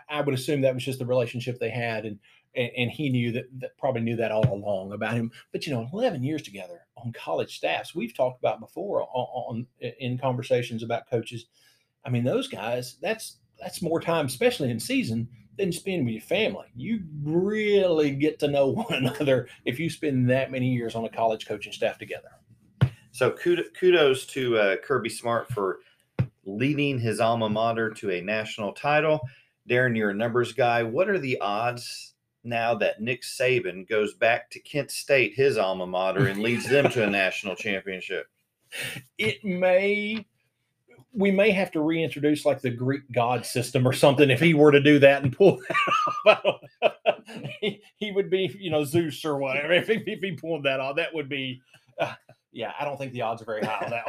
I 0.10 0.22
would 0.22 0.36
assume 0.36 0.62
that 0.62 0.74
was 0.74 0.84
just 0.84 1.00
the 1.00 1.06
relationship 1.06 1.58
they 1.58 1.70
had, 1.70 2.06
and 2.06 2.20
and, 2.60 2.72
and 2.78 2.92
he 2.92 3.10
knew 3.10 3.32
that, 3.32 3.46
that, 3.60 3.78
probably 3.78 4.02
knew 4.02 4.18
that 4.18 4.32
all 4.32 4.54
along 4.54 4.92
about 4.92 5.14
him. 5.14 5.32
But 5.52 5.66
you 5.66 5.74
know, 5.74 5.88
11 5.94 6.24
years 6.24 6.42
together 6.42 6.82
on 6.98 7.14
college 7.14 7.58
staffs, 7.58 7.96
we've 7.96 8.14
talked 8.14 8.40
about 8.40 8.60
before 8.60 9.04
on, 9.04 9.08
on 9.14 9.68
in 10.00 10.18
conversations 10.18 10.84
about 10.84 11.10
coaches. 11.10 11.46
I 12.06 12.10
mean, 12.10 12.24
those 12.24 12.48
guys, 12.48 12.98
that's 13.02 13.38
that's 13.60 13.82
more 13.82 14.00
time, 14.00 14.26
especially 14.26 14.70
in 14.70 14.80
season, 14.80 15.28
than 15.58 15.72
spend 15.72 16.06
with 16.06 16.14
your 16.14 16.22
family. 16.22 16.68
You 16.76 17.02
really 17.24 18.12
get 18.12 18.40
to 18.40 18.48
know 18.48 18.68
one 18.74 18.94
another 18.94 19.48
if 19.66 19.80
you 19.80 19.90
spend 19.90 20.30
that 20.30 20.52
many 20.52 20.68
years 20.68 20.96
on 20.96 21.06
a 21.06 21.10
college 21.10 21.48
coaching 21.48 21.74
staff 21.74 21.98
together. 21.98 22.30
So 23.12 23.32
kudos 23.32 24.26
to 24.28 24.58
uh, 24.58 24.76
Kirby 24.78 25.10
Smart 25.10 25.52
for 25.52 25.80
leading 26.46 27.00
his 27.00 27.20
alma 27.20 27.50
mater 27.50 27.90
to 27.90 28.12
a 28.12 28.22
national 28.22 28.74
title. 28.74 29.20
Darren, 29.70 29.98
you're 29.98 30.12
a 30.12 30.16
numbers 30.16 30.54
guy. 30.54 30.84
What 30.84 31.10
are 31.10 31.20
the 31.20 31.40
odds 31.42 32.14
now 32.44 32.74
that 32.76 33.02
Nick 33.02 33.24
Saban 33.24 33.88
goes 33.88 34.14
back 34.14 34.50
to 34.52 34.60
Kent 34.60 34.92
State, 34.92 35.34
his 35.36 35.58
alma 35.58 35.86
mater, 35.86 36.28
and 36.28 36.42
leads 36.42 36.68
them 36.68 36.90
to 36.92 37.04
a 37.04 37.10
national 37.10 37.56
championship? 37.56 38.28
It 39.18 39.44
may 39.44 40.26
we 41.14 41.32
may 41.32 41.52
have 41.52 41.72
to 41.72 41.82
reintroduce 41.82 42.46
like 42.46 42.62
the 42.62 42.70
Greek 42.70 43.02
god 43.12 43.46
system 43.46 43.88
or 43.88 43.94
something 43.94 44.30
if 44.30 44.40
he 44.40 44.54
were 44.54 44.72
to 44.72 44.82
do 44.82 45.00
that 45.00 45.24
and 45.24 45.36
pull 45.36 45.60
that 46.26 46.46
off. 46.46 46.62
he, 47.62 47.82
he 47.98 48.12
would 48.12 48.30
be, 48.30 48.56
you 48.60 48.70
know, 48.70 48.84
Zeus 48.84 49.26
or 49.26 49.38
whatever. 49.38 49.74
If 49.74 49.88
he, 49.88 50.02
if 50.06 50.20
he 50.20 50.34
pulled 50.34 50.64
that 50.64 50.80
off, 50.80 50.96
that 50.98 51.14
would 51.14 51.28
be, 51.28 51.62
uh, 52.00 52.14
yeah, 52.52 52.74
I 52.80 52.86
don't 52.86 52.98
think 52.98 53.14
the 53.14 53.22
odds 53.22 53.42
are 53.42 53.46
very 53.46 53.64
high 53.64 53.86
on 53.86 53.92
that 53.92 54.08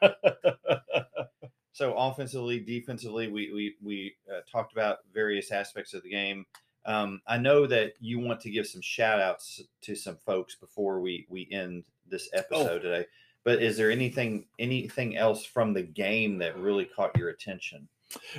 one. 0.00 1.44
so 1.72 1.94
offensively, 1.96 2.60
defensively, 2.60 3.28
we 3.28 3.52
we 3.52 3.76
we 3.82 4.14
uh, 4.30 4.40
talked 4.50 4.72
about 4.72 4.98
various 5.12 5.50
aspects 5.50 5.94
of 5.94 6.02
the 6.02 6.10
game. 6.10 6.44
Um, 6.84 7.20
I 7.26 7.38
know 7.38 7.66
that 7.66 7.94
you 8.00 8.18
want 8.18 8.40
to 8.40 8.50
give 8.50 8.66
some 8.66 8.80
shout 8.80 9.20
outs 9.20 9.60
to 9.82 9.94
some 9.94 10.16
folks 10.24 10.56
before 10.56 11.00
we 11.00 11.26
we 11.28 11.48
end 11.52 11.84
this 12.08 12.28
oh. 12.34 12.38
episode 12.38 12.70
oh. 12.70 12.78
today. 12.78 13.06
But 13.44 13.62
is 13.62 13.76
there 13.76 13.90
anything 13.90 14.46
anything 14.58 15.16
else 15.16 15.44
from 15.44 15.72
the 15.72 15.82
game 15.82 16.38
that 16.38 16.58
really 16.58 16.84
caught 16.84 17.16
your 17.16 17.30
attention? 17.30 17.88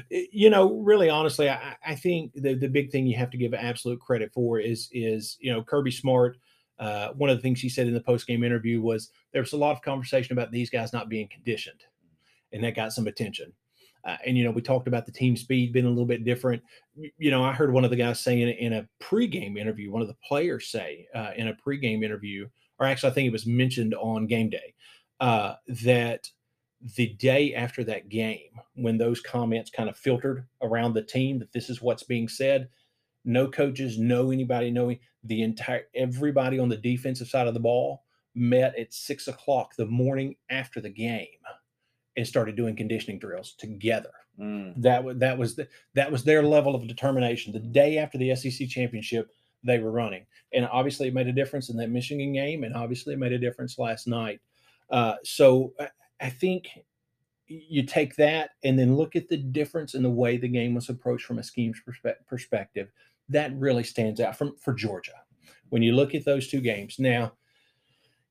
You 0.10 0.50
know, 0.50 0.74
really 0.80 1.10
honestly, 1.10 1.50
I, 1.50 1.76
I 1.86 1.96
think 1.96 2.32
the, 2.36 2.54
the 2.54 2.68
big 2.68 2.92
thing 2.92 3.08
you 3.08 3.18
have 3.18 3.32
to 3.32 3.38
give 3.38 3.54
absolute 3.54 4.00
credit 4.00 4.32
for 4.34 4.60
is 4.60 4.90
is 4.92 5.38
you 5.40 5.52
know 5.52 5.64
Kirby 5.64 5.92
Smart. 5.92 6.38
Uh, 6.80 7.10
one 7.10 7.30
of 7.30 7.38
the 7.38 7.42
things 7.42 7.62
he 7.62 7.70
said 7.70 7.88
in 7.88 7.94
the 7.94 8.02
post 8.02 8.28
game 8.28 8.44
interview 8.44 8.82
was 8.82 9.10
there 9.32 9.42
was 9.42 9.54
a 9.54 9.58
lot 9.58 9.72
of 9.72 9.82
conversation 9.82 10.34
about 10.34 10.52
these 10.52 10.70
guys 10.70 10.94
not 10.94 11.10
being 11.10 11.28
conditioned, 11.28 11.82
and 12.52 12.64
that 12.64 12.76
got 12.76 12.94
some 12.94 13.08
attention. 13.08 13.52
Uh, 14.06 14.18
and 14.26 14.38
you 14.38 14.44
know, 14.44 14.52
we 14.52 14.62
talked 14.62 14.88
about 14.88 15.06
the 15.06 15.12
team 15.12 15.36
speed 15.36 15.72
being 15.72 15.86
a 15.86 15.90
little 15.90 16.06
bit 16.06 16.26
different. 16.26 16.62
You 17.18 17.32
know, 17.32 17.44
I 17.44 17.54
heard 17.54 17.72
one 17.72 17.86
of 17.86 17.90
the 17.90 17.96
guys 17.96 18.20
saying 18.20 18.50
in 18.50 18.74
a 18.74 18.88
pregame 19.02 19.58
interview, 19.58 19.92
one 19.92 20.02
of 20.02 20.08
the 20.08 20.18
players 20.28 20.68
say 20.68 21.08
uh, 21.16 21.32
in 21.36 21.48
a 21.48 21.54
pregame 21.54 22.04
interview, 22.04 22.48
or 22.80 22.86
actually, 22.86 23.12
I 23.12 23.14
think 23.14 23.28
it 23.28 23.34
was 23.34 23.46
mentioned 23.46 23.94
on 23.96 24.28
game 24.28 24.50
day, 24.50 24.74
uh, 25.20 25.56
that 25.84 26.30
the 26.96 27.14
day 27.14 27.54
after 27.54 27.84
that 27.86 28.10
game, 28.10 28.60
when 28.76 28.98
those 28.98 29.22
comments 29.22 29.70
kind 29.70 29.90
of 29.90 29.96
filtered 29.96 30.46
around 30.62 30.94
the 30.94 31.02
team 31.02 31.40
that 31.40 31.54
this 31.54 31.70
is 31.70 31.82
what's 31.82 32.04
being 32.04 32.28
said, 32.28 32.68
no 33.24 33.48
coaches, 33.48 33.98
no 33.98 34.32
anybody 34.32 34.70
knowing 34.70 35.00
the 35.24 35.44
entire 35.44 35.84
everybody 35.96 36.60
on 36.60 36.68
the 36.68 36.76
defensive 36.76 37.30
side 37.30 37.48
of 37.48 37.54
the 37.54 37.60
ball 37.60 38.04
met 38.36 38.78
at 38.78 38.94
six 38.94 39.28
o'clock 39.30 39.76
the 39.76 39.86
morning 39.86 40.36
after 40.50 40.82
the 40.82 40.90
game 40.90 41.28
and 42.16 42.28
started 42.28 42.56
doing 42.56 42.76
conditioning 42.76 43.20
drills 43.20 43.54
together. 43.58 44.12
Mm. 44.40 44.82
That 44.82 45.04
was 45.04 45.18
that 45.18 45.38
was 45.38 45.56
the, 45.56 45.68
that 45.94 46.12
was 46.12 46.24
their 46.24 46.44
level 46.44 46.76
of 46.76 46.88
determination. 46.88 47.54
The 47.54 47.60
day 47.60 47.98
after 47.98 48.18
the 48.18 48.36
SEC 48.36 48.68
championship, 48.68 49.32
they 49.64 49.80
were 49.80 49.92
running, 49.92 50.26
and 50.54 50.68
obviously 50.72 51.08
it 51.08 51.14
made 51.14 51.28
a 51.28 51.34
difference 51.34 51.70
in 51.70 51.78
that 51.78 51.90
Michigan 51.90 52.34
game, 52.34 52.64
and 52.64 52.76
obviously 52.76 53.14
it 53.14 53.20
made 53.20 53.34
a 53.34 53.40
difference 53.40 53.78
last 53.78 54.08
night. 54.08 54.42
Uh, 54.90 55.16
so 55.24 55.74
I, 55.80 55.90
I 56.22 56.30
think 56.30 56.68
you 57.48 57.84
take 57.84 58.16
that 58.16 58.52
and 58.64 58.78
then 58.78 58.96
look 58.96 59.16
at 59.16 59.28
the 59.28 59.38
difference 59.38 59.94
in 59.94 60.04
the 60.04 60.10
way 60.10 60.38
the 60.38 60.48
game 60.48 60.74
was 60.74 60.90
approached 60.90 61.26
from 61.26 61.40
a 61.40 61.44
schemes 61.44 61.80
perspe- 61.88 62.16
perspective. 62.28 62.90
That 63.30 63.56
really 63.56 63.84
stands 63.84 64.20
out 64.20 64.38
from 64.38 64.56
for 64.58 64.74
Georgia. 64.74 65.22
When 65.70 65.82
you 65.82 65.94
look 65.94 66.14
at 66.16 66.26
those 66.26 66.48
two 66.48 66.62
games 66.62 66.98
now, 67.00 67.34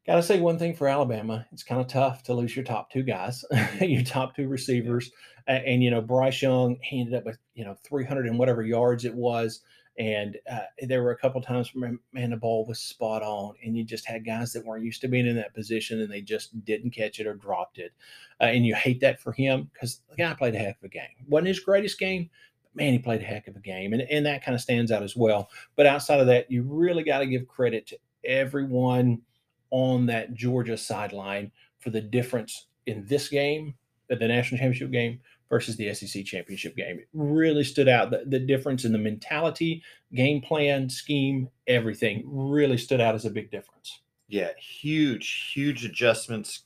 Got 0.04 0.16
to 0.16 0.22
say 0.22 0.40
one 0.40 0.58
thing 0.58 0.74
for 0.74 0.88
Alabama. 0.88 1.46
It's 1.52 1.62
kind 1.62 1.80
of 1.80 1.86
tough 1.86 2.24
to 2.24 2.34
lose 2.34 2.56
your 2.56 2.64
top 2.64 2.90
two 2.90 3.04
guys, 3.04 3.44
your 3.80 4.02
top 4.02 4.34
two 4.34 4.48
receivers. 4.48 5.12
And, 5.46 5.64
and, 5.64 5.82
you 5.82 5.92
know, 5.92 6.00
Bryce 6.00 6.42
Young, 6.42 6.76
he 6.82 7.00
ended 7.00 7.14
up 7.14 7.24
with, 7.24 7.38
you 7.54 7.64
know, 7.64 7.76
300 7.84 8.26
and 8.26 8.36
whatever 8.36 8.64
yards 8.64 9.04
it 9.04 9.14
was. 9.14 9.60
And 9.98 10.38
uh, 10.50 10.62
there 10.80 11.04
were 11.04 11.12
a 11.12 11.18
couple 11.18 11.40
times 11.40 11.70
where, 11.72 11.94
man, 12.12 12.30
the 12.30 12.36
ball 12.36 12.66
was 12.66 12.80
spot 12.80 13.22
on. 13.22 13.54
And 13.62 13.76
you 13.76 13.84
just 13.84 14.08
had 14.08 14.26
guys 14.26 14.52
that 14.52 14.64
weren't 14.64 14.84
used 14.84 15.02
to 15.02 15.08
being 15.08 15.26
in 15.26 15.36
that 15.36 15.54
position 15.54 16.00
and 16.00 16.10
they 16.10 16.20
just 16.20 16.64
didn't 16.64 16.90
catch 16.90 17.20
it 17.20 17.28
or 17.28 17.34
dropped 17.34 17.78
it. 17.78 17.92
Uh, 18.40 18.44
and 18.44 18.66
you 18.66 18.74
hate 18.74 19.00
that 19.00 19.20
for 19.20 19.30
him 19.30 19.70
because 19.72 20.00
the 20.10 20.16
guy 20.16 20.34
played 20.34 20.56
a 20.56 20.58
heck 20.58 20.78
of 20.78 20.84
a 20.84 20.88
game. 20.88 21.26
Wasn't 21.28 21.46
his 21.46 21.60
greatest 21.60 22.00
game, 22.00 22.28
but 22.64 22.74
man, 22.74 22.92
he 22.92 22.98
played 22.98 23.20
a 23.20 23.24
heck 23.24 23.46
of 23.46 23.54
a 23.54 23.60
game. 23.60 23.92
And, 23.92 24.02
and 24.02 24.26
that 24.26 24.44
kind 24.44 24.56
of 24.56 24.60
stands 24.60 24.90
out 24.90 25.04
as 25.04 25.14
well. 25.14 25.48
But 25.76 25.86
outside 25.86 26.18
of 26.18 26.26
that, 26.26 26.50
you 26.50 26.64
really 26.64 27.04
got 27.04 27.20
to 27.20 27.26
give 27.26 27.46
credit 27.46 27.86
to 27.86 27.98
everyone– 28.24 29.22
on 29.72 30.06
that 30.06 30.34
Georgia 30.34 30.76
sideline 30.76 31.50
for 31.80 31.90
the 31.90 32.00
difference 32.00 32.66
in 32.86 33.04
this 33.06 33.28
game, 33.28 33.74
the 34.08 34.16
national 34.16 34.58
championship 34.58 34.92
game 34.92 35.18
versus 35.48 35.76
the 35.76 35.92
SEC 35.92 36.24
championship 36.24 36.76
game. 36.76 36.98
It 36.98 37.08
really 37.12 37.64
stood 37.64 37.88
out. 37.88 38.10
The, 38.10 38.22
the 38.26 38.38
difference 38.38 38.84
in 38.84 38.92
the 38.92 38.98
mentality, 38.98 39.82
game 40.14 40.40
plan, 40.40 40.88
scheme, 40.88 41.48
everything 41.66 42.22
really 42.26 42.78
stood 42.78 43.00
out 43.00 43.14
as 43.14 43.24
a 43.24 43.30
big 43.30 43.50
difference. 43.50 44.00
Yeah, 44.28 44.50
huge, 44.58 45.50
huge 45.52 45.84
adjustments, 45.84 46.60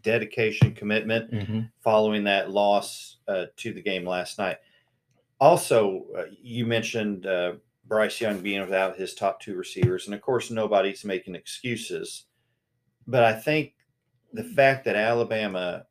dedication, 0.00 0.74
commitment 0.74 1.30
mm-hmm. 1.30 1.60
following 1.80 2.24
that 2.24 2.50
loss 2.50 3.18
uh, 3.28 3.46
to 3.56 3.72
the 3.72 3.82
game 3.82 4.06
last 4.06 4.38
night. 4.38 4.56
Also, 5.40 6.04
uh, 6.16 6.24
you 6.40 6.66
mentioned 6.66 7.26
uh, 7.26 7.54
Bryce 7.86 8.20
Young 8.20 8.40
being 8.40 8.60
without 8.60 8.96
his 8.96 9.14
top 9.14 9.40
two 9.40 9.54
receivers, 9.54 10.06
and 10.06 10.14
of 10.14 10.20
course, 10.20 10.50
nobody's 10.50 11.04
making 11.04 11.34
excuses 11.34 12.24
but 13.06 13.24
I 13.24 13.32
think 13.32 13.74
the 14.32 14.44
fact 14.44 14.84
that 14.84 14.96
Alabama 14.96 15.86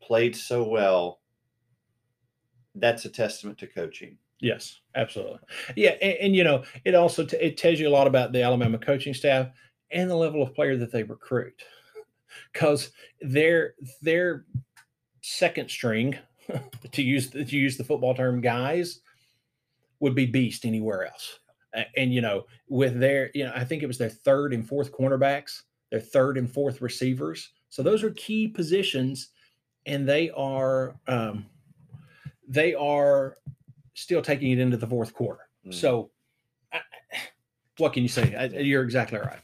played 0.00 0.36
so 0.36 0.68
well, 0.68 1.20
that's 2.74 3.04
a 3.04 3.08
testament 3.08 3.58
to 3.58 3.66
coaching. 3.66 4.18
Yes, 4.40 4.80
absolutely. 4.94 5.38
Yeah, 5.76 5.92
and, 6.02 6.18
and 6.20 6.36
you 6.36 6.44
know, 6.44 6.64
it 6.84 6.94
also 6.94 7.24
t- 7.24 7.36
it 7.36 7.56
tells 7.56 7.78
you 7.78 7.88
a 7.88 7.90
lot 7.90 8.06
about 8.06 8.32
the 8.32 8.42
Alabama 8.42 8.78
coaching 8.78 9.14
staff 9.14 9.48
and 9.90 10.10
the 10.10 10.16
level 10.16 10.42
of 10.42 10.54
player 10.54 10.76
that 10.76 10.92
they 10.92 11.02
recruit, 11.02 11.62
because 12.52 12.90
their 13.20 13.74
their 14.02 14.44
second 15.22 15.70
string, 15.70 16.18
to 16.92 17.02
use 17.02 17.30
to 17.30 17.44
use 17.44 17.76
the 17.76 17.84
football 17.84 18.14
term, 18.14 18.40
guys, 18.40 19.00
would 20.00 20.14
be 20.14 20.26
beast 20.26 20.66
anywhere 20.66 21.06
else. 21.06 21.38
And 21.96 22.12
you 22.12 22.20
know, 22.20 22.44
with 22.68 23.00
their, 23.00 23.30
you 23.34 23.44
know, 23.44 23.52
I 23.54 23.64
think 23.64 23.82
it 23.82 23.86
was 23.86 23.98
their 23.98 24.10
third 24.10 24.52
and 24.52 24.66
fourth 24.68 24.92
cornerbacks 24.92 25.62
their 25.94 26.00
third 26.00 26.36
and 26.36 26.50
fourth 26.50 26.82
receivers. 26.82 27.50
So 27.68 27.80
those 27.80 28.02
are 28.02 28.10
key 28.10 28.48
positions, 28.48 29.28
and 29.86 30.08
they 30.08 30.28
are 30.30 30.96
um, 31.06 31.46
they 32.48 32.74
are 32.74 33.36
still 33.94 34.20
taking 34.20 34.50
it 34.50 34.58
into 34.58 34.76
the 34.76 34.88
fourth 34.88 35.14
quarter. 35.14 35.42
Mm. 35.64 35.72
So, 35.72 36.10
I, 36.72 36.80
what 37.78 37.92
can 37.92 38.02
you 38.02 38.08
say? 38.08 38.34
I, 38.34 38.46
you're 38.46 38.82
exactly 38.82 39.20
right. 39.20 39.38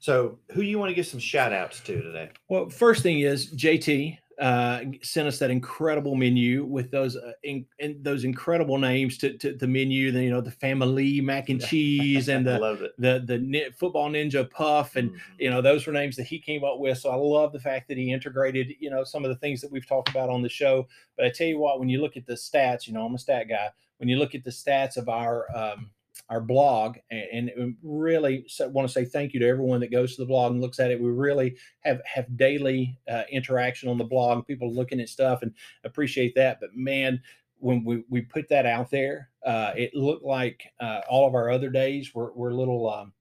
So, 0.00 0.40
who 0.50 0.62
do 0.62 0.66
you 0.66 0.80
want 0.80 0.90
to 0.90 0.96
give 0.96 1.06
some 1.06 1.20
shout 1.20 1.52
outs 1.52 1.78
to 1.82 2.02
today? 2.02 2.30
Well, 2.48 2.68
first 2.70 3.04
thing 3.04 3.20
is 3.20 3.54
JT. 3.54 4.18
Uh, 4.40 4.80
sent 5.02 5.28
us 5.28 5.38
that 5.38 5.50
incredible 5.50 6.14
menu 6.16 6.64
with 6.64 6.90
those 6.90 7.16
uh, 7.16 7.32
in, 7.42 7.64
in 7.78 8.02
those 8.02 8.24
incredible 8.24 8.78
names 8.78 9.16
to, 9.18 9.36
to 9.38 9.54
the 9.54 9.66
menu. 9.66 10.10
Then 10.10 10.22
you 10.24 10.30
know 10.30 10.40
the 10.40 10.50
family 10.50 11.20
mac 11.20 11.48
and 11.50 11.60
cheese 11.60 12.28
and 12.28 12.46
the 12.46 12.58
the 12.98 13.22
the 13.26 13.38
ni- 13.38 13.70
football 13.78 14.10
ninja 14.10 14.50
puff 14.50 14.96
and 14.96 15.10
Mhm. 15.10 15.18
you 15.38 15.50
know 15.50 15.60
those 15.62 15.86
were 15.86 15.92
names 15.92 16.16
that 16.16 16.24
he 16.24 16.38
came 16.38 16.64
up 16.64 16.78
with 16.78 16.98
so 16.98 17.10
i 17.10 17.14
love 17.14 17.52
the 17.52 17.60
fact 17.60 17.88
that 17.88 17.96
he 17.96 18.12
integrated 18.12 18.72
you 18.80 18.90
know 18.90 19.04
some 19.04 19.24
of 19.24 19.28
the 19.28 19.36
things 19.36 19.60
that 19.60 19.70
we've 19.70 19.86
talked 19.86 20.08
about 20.08 20.28
on 20.30 20.42
the 20.42 20.48
show 20.48 20.86
but 21.16 21.26
i 21.26 21.30
tell 21.30 21.46
you 21.46 21.58
what 21.58 21.78
when 21.78 21.88
you 21.88 22.00
look 22.00 22.16
at 22.16 22.26
the 22.26 22.32
stats 22.34 22.86
you 22.86 22.92
know 22.94 23.04
i'm 23.04 23.14
a 23.14 23.18
stat 23.18 23.48
guy 23.48 23.68
when 23.98 24.08
you 24.08 24.16
look 24.16 24.34
at 24.34 24.42
the 24.44 24.50
stats 24.50 24.96
of 24.96 25.08
our 25.08 25.46
um, 25.56 25.90
our 26.28 26.40
blog 26.40 26.96
and, 27.10 27.50
and 27.50 27.76
really 27.82 28.46
want 28.60 28.88
to 28.88 28.92
say 28.92 29.04
thank 29.04 29.34
you 29.34 29.40
to 29.40 29.48
everyone 29.48 29.80
that 29.80 29.90
goes 29.90 30.14
to 30.14 30.22
the 30.22 30.26
blog 30.26 30.52
and 30.52 30.60
looks 30.60 30.80
at 30.80 30.90
it. 30.90 31.00
We 31.00 31.10
really 31.10 31.56
have 31.80 32.00
have 32.04 32.36
daily 32.36 32.98
uh, 33.08 33.24
interaction 33.30 33.88
on 33.88 33.98
the 33.98 34.04
blog 34.04 34.46
people 34.46 34.72
looking 34.72 35.00
at 35.00 35.08
stuff 35.08 35.42
and 35.42 35.52
appreciate 35.84 36.34
that 36.34 36.58
but 36.60 36.74
man 36.74 37.20
when 37.58 37.84
we, 37.84 38.04
we 38.08 38.20
put 38.20 38.48
that 38.48 38.66
out 38.66 38.90
there 38.90 39.30
uh, 39.46 39.72
it 39.76 39.94
looked 39.94 40.24
like 40.24 40.64
uh, 40.80 41.00
all 41.08 41.26
of 41.26 41.34
our 41.34 41.50
other 41.50 41.70
days 41.70 42.14
were, 42.14 42.32
were 42.32 42.52
little 42.52 42.92
um, 42.92 43.12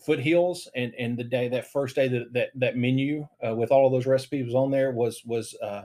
foothills 0.00 0.68
and 0.74 0.94
and 0.98 1.16
the 1.16 1.24
day 1.24 1.48
that 1.48 1.70
first 1.70 1.96
day 1.96 2.08
that 2.08 2.32
that, 2.32 2.50
that 2.54 2.76
menu 2.76 3.26
uh, 3.46 3.54
with 3.54 3.70
all 3.70 3.86
of 3.86 3.92
those 3.92 4.06
recipes 4.06 4.46
was 4.46 4.54
on 4.54 4.70
there 4.70 4.92
was 4.92 5.22
was 5.24 5.54
uh, 5.62 5.82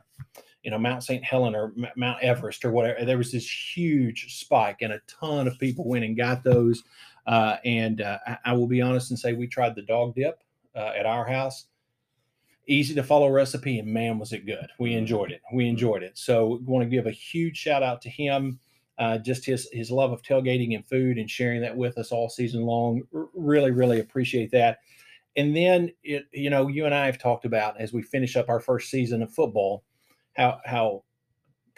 you 0.64 0.72
know 0.72 0.78
Mount 0.78 1.04
St. 1.04 1.24
Helen 1.24 1.56
or 1.56 1.74
M- 1.78 1.88
Mount 1.96 2.22
Everest 2.22 2.66
or 2.66 2.72
whatever. 2.72 3.06
There 3.06 3.18
was 3.18 3.32
this 3.32 3.50
huge 3.50 4.38
spike, 4.40 4.82
and 4.82 4.94
a 4.94 5.02
ton 5.08 5.48
of 5.48 5.58
people 5.60 5.88
went 5.88 6.06
and 6.06 6.18
got 6.18 6.44
those. 6.44 6.84
Uh, 7.26 7.58
and 7.64 8.02
uh, 8.02 8.18
I, 8.26 8.38
I 8.46 8.54
will 8.54 8.68
be 8.68 8.82
honest 8.82 9.12
and 9.12 9.20
say 9.20 9.34
we 9.34 9.48
tried 9.48 9.76
the 9.76 9.84
dog 9.84 10.16
dip 10.16 10.42
uh, 10.76 10.92
at 10.98 11.06
our 11.06 11.28
house. 11.28 11.66
Easy 12.68 12.94
to 12.96 13.04
follow 13.04 13.30
recipe, 13.30 13.80
and 13.80 13.88
man, 13.88 14.20
was 14.20 14.32
it 14.32 14.46
good. 14.46 14.68
We 14.80 14.94
enjoyed 14.94 15.32
it. 15.32 15.42
We 15.52 15.68
enjoyed 15.68 16.04
it. 16.04 16.18
So, 16.18 16.60
want 16.66 16.84
to 16.84 16.90
give 16.90 17.08
a 17.08 17.12
huge 17.12 17.58
shout 17.58 17.84
out 17.84 18.02
to 18.04 18.10
him. 18.10 18.60
Uh, 18.98 19.18
just 19.18 19.46
his 19.46 19.70
his 19.72 19.90
love 19.90 20.12
of 20.12 20.22
tailgating 20.22 20.76
and 20.76 20.86
food 20.86 21.18
and 21.18 21.30
sharing 21.30 21.62
that 21.62 21.76
with 21.76 21.98
us 21.98 22.12
all 22.12 22.30
season 22.30 22.64
long. 22.64 23.02
R- 23.16 23.30
really, 23.34 23.72
really 23.72 24.00
appreciate 24.02 24.52
that. 24.52 24.80
And 25.36 25.56
then, 25.56 25.92
it, 26.04 26.26
you 26.34 26.50
know, 26.50 26.68
you 26.68 26.86
and 26.86 26.94
I 26.94 27.06
have 27.06 27.18
talked 27.18 27.46
about 27.46 27.80
as 27.80 27.94
we 27.94 28.02
finish 28.02 28.36
up 28.36 28.50
our 28.50 28.60
first 28.60 28.90
season 28.90 29.22
of 29.24 29.34
football, 29.34 29.84
how 30.40 30.60
how 30.66 31.04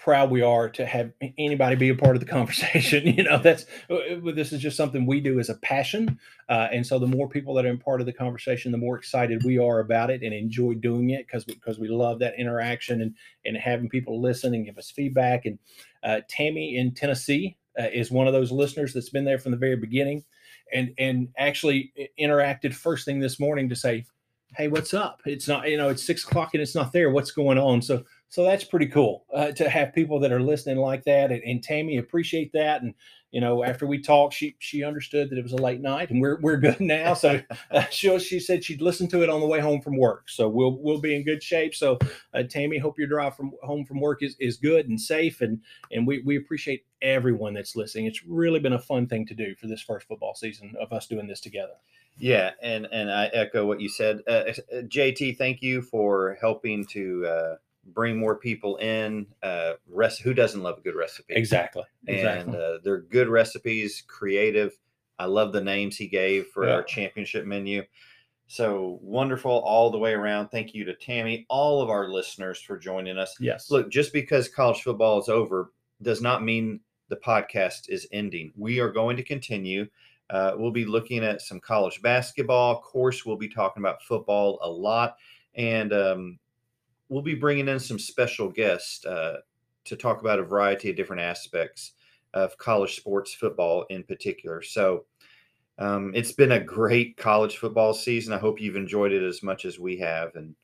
proud 0.02 0.32
we 0.32 0.42
are 0.42 0.68
to 0.68 0.84
have 0.84 1.12
anybody 1.38 1.76
be 1.76 1.90
a 1.90 1.96
part 1.96 2.16
of 2.16 2.20
the 2.20 2.26
conversation. 2.38 3.06
you 3.06 3.24
know, 3.24 3.38
that's 3.38 3.66
uh, 3.90 3.98
this 4.34 4.52
is 4.52 4.60
just 4.60 4.76
something 4.76 5.06
we 5.06 5.20
do 5.20 5.40
as 5.40 5.50
a 5.50 5.56
passion, 5.56 6.20
uh, 6.50 6.68
and 6.72 6.86
so 6.86 6.98
the 6.98 7.08
more 7.08 7.30
people 7.30 7.54
that 7.54 7.66
are 7.66 7.70
in 7.70 7.78
part 7.78 8.00
of 8.00 8.06
the 8.06 8.14
conversation, 8.14 8.72
the 8.72 8.78
more 8.78 8.98
excited 8.98 9.44
we 9.44 9.58
are 9.58 9.80
about 9.80 10.10
it 10.10 10.24
and 10.24 10.34
enjoy 10.34 10.74
doing 10.74 11.12
it 11.12 11.28
because 11.28 11.44
because 11.44 11.80
we 11.80 11.88
love 11.88 12.20
that 12.20 12.34
interaction 12.38 13.02
and 13.02 13.16
and 13.46 13.56
having 13.58 13.90
people 13.90 14.22
listen 14.22 14.54
and 14.54 14.66
give 14.66 14.78
us 14.78 14.92
feedback. 14.92 15.46
And 15.46 15.60
uh, 16.04 16.22
Tammie 16.28 16.78
in 16.78 16.94
Tennessee 16.94 17.58
uh, 17.80 17.88
is 17.94 18.12
one 18.12 18.28
of 18.28 18.34
those 18.34 18.52
listeners 18.52 18.94
that's 18.94 19.10
been 19.10 19.26
there 19.26 19.40
from 19.40 19.52
the 19.52 19.58
very 19.58 19.76
beginning, 19.76 20.24
and 20.74 20.94
and 20.98 21.30
actually 21.38 21.94
interacted 22.20 22.74
first 22.74 23.06
thing 23.06 23.20
this 23.20 23.40
morning 23.40 23.70
to 23.70 23.76
say, 23.76 24.06
"Hey, 24.56 24.68
what's 24.68 24.94
up? 24.96 25.22
It's 25.26 25.48
not 25.48 25.70
you 25.70 25.78
know 25.78 25.90
it's 25.90 26.04
six 26.04 26.24
o'clock 26.24 26.52
and 26.54 26.62
it's 26.62 26.76
not 26.76 26.92
there. 26.92 27.12
What's 27.12 27.32
going 27.32 27.60
on?" 27.60 27.82
So 27.84 28.04
so 28.32 28.46
that's 28.46 28.64
pretty 28.64 28.88
cool 28.88 29.26
uh, 29.34 29.52
to 29.52 29.70
have 29.70 29.94
people 29.94 30.18
that 30.22 30.32
are 30.32 30.42
listening 30.42 30.78
like 30.78 31.04
that. 31.04 31.34
And, 31.34 31.44
and 31.44 31.62
Tammie 31.62 31.98
appreciate 31.98 32.54
that. 32.54 32.82
And 32.82 32.94
you 33.30 33.42
know, 33.42 33.62
after 33.62 33.86
we 33.86 34.02
talked, 34.02 34.34
she 34.34 34.56
she 34.58 34.86
understood 34.86 35.30
that 35.30 35.38
it 35.38 35.44
was 35.44 35.52
a 35.52 35.58
late 35.58 35.82
night, 35.82 36.12
and 36.12 36.22
we're 36.22 36.40
we're 36.40 36.56
good 36.56 36.80
now. 36.80 37.14
So 37.14 37.42
uh, 37.72 37.84
she 37.90 38.18
she 38.20 38.40
said 38.40 38.64
she'd 38.64 38.82
listen 38.82 39.10
to 39.10 39.22
it 39.22 39.30
on 39.30 39.42
the 39.42 39.48
way 39.48 39.60
home 39.60 39.82
from 39.82 39.98
work. 39.98 40.30
So 40.30 40.48
we'll 40.48 40.78
we'll 40.82 41.02
be 41.02 41.14
in 41.14 41.26
good 41.26 41.44
shape. 41.44 41.76
So 41.76 42.00
uh, 42.34 42.44
Tammie, 42.44 42.78
hope 42.78 42.98
your 42.98 43.10
drive 43.10 43.36
from 43.36 43.52
home 43.64 43.84
from 43.84 44.00
work 44.00 44.24
is, 44.24 44.38
is 44.40 44.56
good 44.56 44.88
and 44.88 45.00
safe, 45.00 45.42
and 45.42 45.60
and 45.92 46.08
we 46.08 46.22
we 46.26 46.38
appreciate 46.38 46.86
everyone 47.02 47.54
that's 47.54 47.76
listening. 47.76 48.06
It's 48.06 48.24
really 48.26 48.62
been 48.62 48.74
a 48.74 48.80
fun 48.80 49.08
thing 49.08 49.26
to 49.26 49.34
do 49.34 49.56
for 49.56 49.68
this 49.68 49.82
first 49.82 50.08
football 50.08 50.36
season 50.36 50.74
of 50.80 50.94
us 50.94 51.06
doing 51.06 51.28
this 51.28 51.42
together. 51.42 51.74
Yeah, 52.18 52.52
and 52.62 52.88
and 52.94 53.12
I 53.12 53.26
echo 53.28 53.66
what 53.66 53.82
you 53.82 53.90
said, 53.90 54.22
uh, 54.26 54.54
JT. 54.72 55.38
Thank 55.38 55.62
you 55.62 55.82
for 55.82 56.38
helping 56.40 56.86
to 56.88 57.26
uh, 57.26 57.56
bring 57.86 58.18
more 58.18 58.36
people 58.36 58.78
in. 58.78 59.26
Uh, 59.44 59.74
rest 59.88 60.22
who 60.22 60.34
doesn't 60.34 60.62
love 60.64 60.78
a 60.78 60.82
good 60.82 60.96
recipe? 60.96 61.34
Exactly. 61.36 61.84
And 62.08 62.16
Exactly. 62.18 62.58
uh, 62.58 62.78
they're 62.84 63.02
good 63.02 63.28
recipes, 63.28 64.04
creative. 64.08 64.78
I 65.20 65.26
love 65.26 65.52
the 65.54 65.62
names 65.62 65.98
he 65.98 66.08
gave 66.08 66.48
for 66.48 66.68
Yeah. 66.68 66.76
our 66.76 66.84
championship 66.84 67.46
menu. 67.46 67.84
So 68.48 69.00
wonderful 69.02 69.52
all 69.52 69.90
the 69.92 69.98
way 69.98 70.14
around. 70.14 70.50
Thank 70.50 70.74
you 70.74 70.84
to 70.86 70.94
Tammie, 70.94 71.46
all 71.50 71.82
of 71.82 71.90
our 71.90 72.10
listeners 72.10 72.60
for 72.62 72.78
joining 72.78 73.18
us. 73.18 73.36
yes. 73.40 73.72
Look, 73.72 73.90
just 73.90 74.12
because 74.12 74.50
college 74.50 74.82
football 74.82 75.20
is 75.20 75.30
over 75.30 75.72
does 76.02 76.22
not 76.22 76.44
mean 76.44 76.82
the 77.08 77.16
podcast 77.16 77.90
is 77.90 78.08
ending. 78.12 78.52
We 78.58 78.80
are 78.80 78.92
going 78.92 79.16
to 79.18 79.24
continue. 79.24 79.88
Uh, 80.30 80.54
we'll 80.56 80.72
be 80.72 80.86
looking 80.86 81.24
at 81.24 81.42
some 81.42 81.60
college 81.60 82.02
basketball. 82.02 82.76
Of 82.78 82.82
course, 82.84 83.26
we'll 83.26 83.38
be 83.38 83.50
talking 83.50 83.82
about 83.84 84.02
football 84.02 84.60
a 84.62 84.70
lot. 84.70 85.18
And 85.56 85.92
um, 85.94 86.40
we'll 87.12 87.22
be 87.22 87.36
bringing 87.36 87.68
in 87.68 87.78
some 87.78 88.00
special 88.00 88.50
guests 88.50 89.06
uh, 89.06 89.38
to 89.84 89.96
talk 89.98 90.22
about 90.22 90.40
a 90.40 90.44
variety 90.44 90.90
of 90.90 90.96
different 90.96 91.22
aspects 91.22 91.92
of 92.34 92.58
college 92.58 92.96
sports, 92.96 93.34
football 93.34 93.86
in 93.90 94.04
particular. 94.04 94.62
So 94.62 95.06
um, 95.78 96.14
it's 96.16 96.32
been 96.32 96.54
a 96.54 96.60
great 96.60 97.18
college 97.18 97.58
football 97.58 97.94
season. 97.94 98.34
I 98.34 98.38
hope 98.38 98.62
you've 98.62 98.78
enjoyed 98.78 99.12
it 99.12 99.24
as 99.24 99.44
much 99.44 99.66
as 99.66 99.78
we 99.78 99.98
have. 99.98 100.36
And 100.36 100.56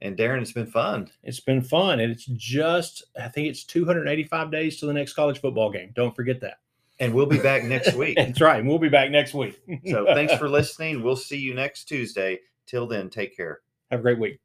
and 0.00 0.16
Darren, 0.16 0.42
it's 0.42 0.52
been 0.52 0.66
fun. 0.66 1.10
It's 1.22 1.40
been 1.40 1.62
fun, 1.62 1.98
and 1.98 2.12
it's 2.12 2.26
just 2.26 3.02
I 3.20 3.28
think 3.28 3.48
it's 3.48 3.64
285 3.64 4.52
days 4.52 4.78
to 4.78 4.86
the 4.86 4.92
next 4.92 5.14
college 5.14 5.40
football 5.40 5.70
game. 5.70 5.92
Don't 5.94 6.14
forget 6.14 6.40
that. 6.42 6.58
And 7.00 7.12
we'll 7.12 7.26
be 7.26 7.38
back 7.38 7.64
next 7.64 7.94
week. 7.96 8.16
That's 8.16 8.40
right. 8.40 8.60
and 8.60 8.68
We'll 8.68 8.78
be 8.78 8.88
back 8.88 9.10
next 9.10 9.34
week. 9.34 9.60
So 9.90 10.04
thanks 10.14 10.34
for 10.34 10.48
listening. 10.48 11.02
We'll 11.02 11.16
see 11.16 11.38
you 11.38 11.54
next 11.54 11.86
Tuesday. 11.86 12.40
Till 12.66 12.86
then, 12.86 13.10
take 13.10 13.36
care. 13.36 13.60
Have 13.90 14.00
a 14.00 14.02
great 14.02 14.18
week. 14.18 14.43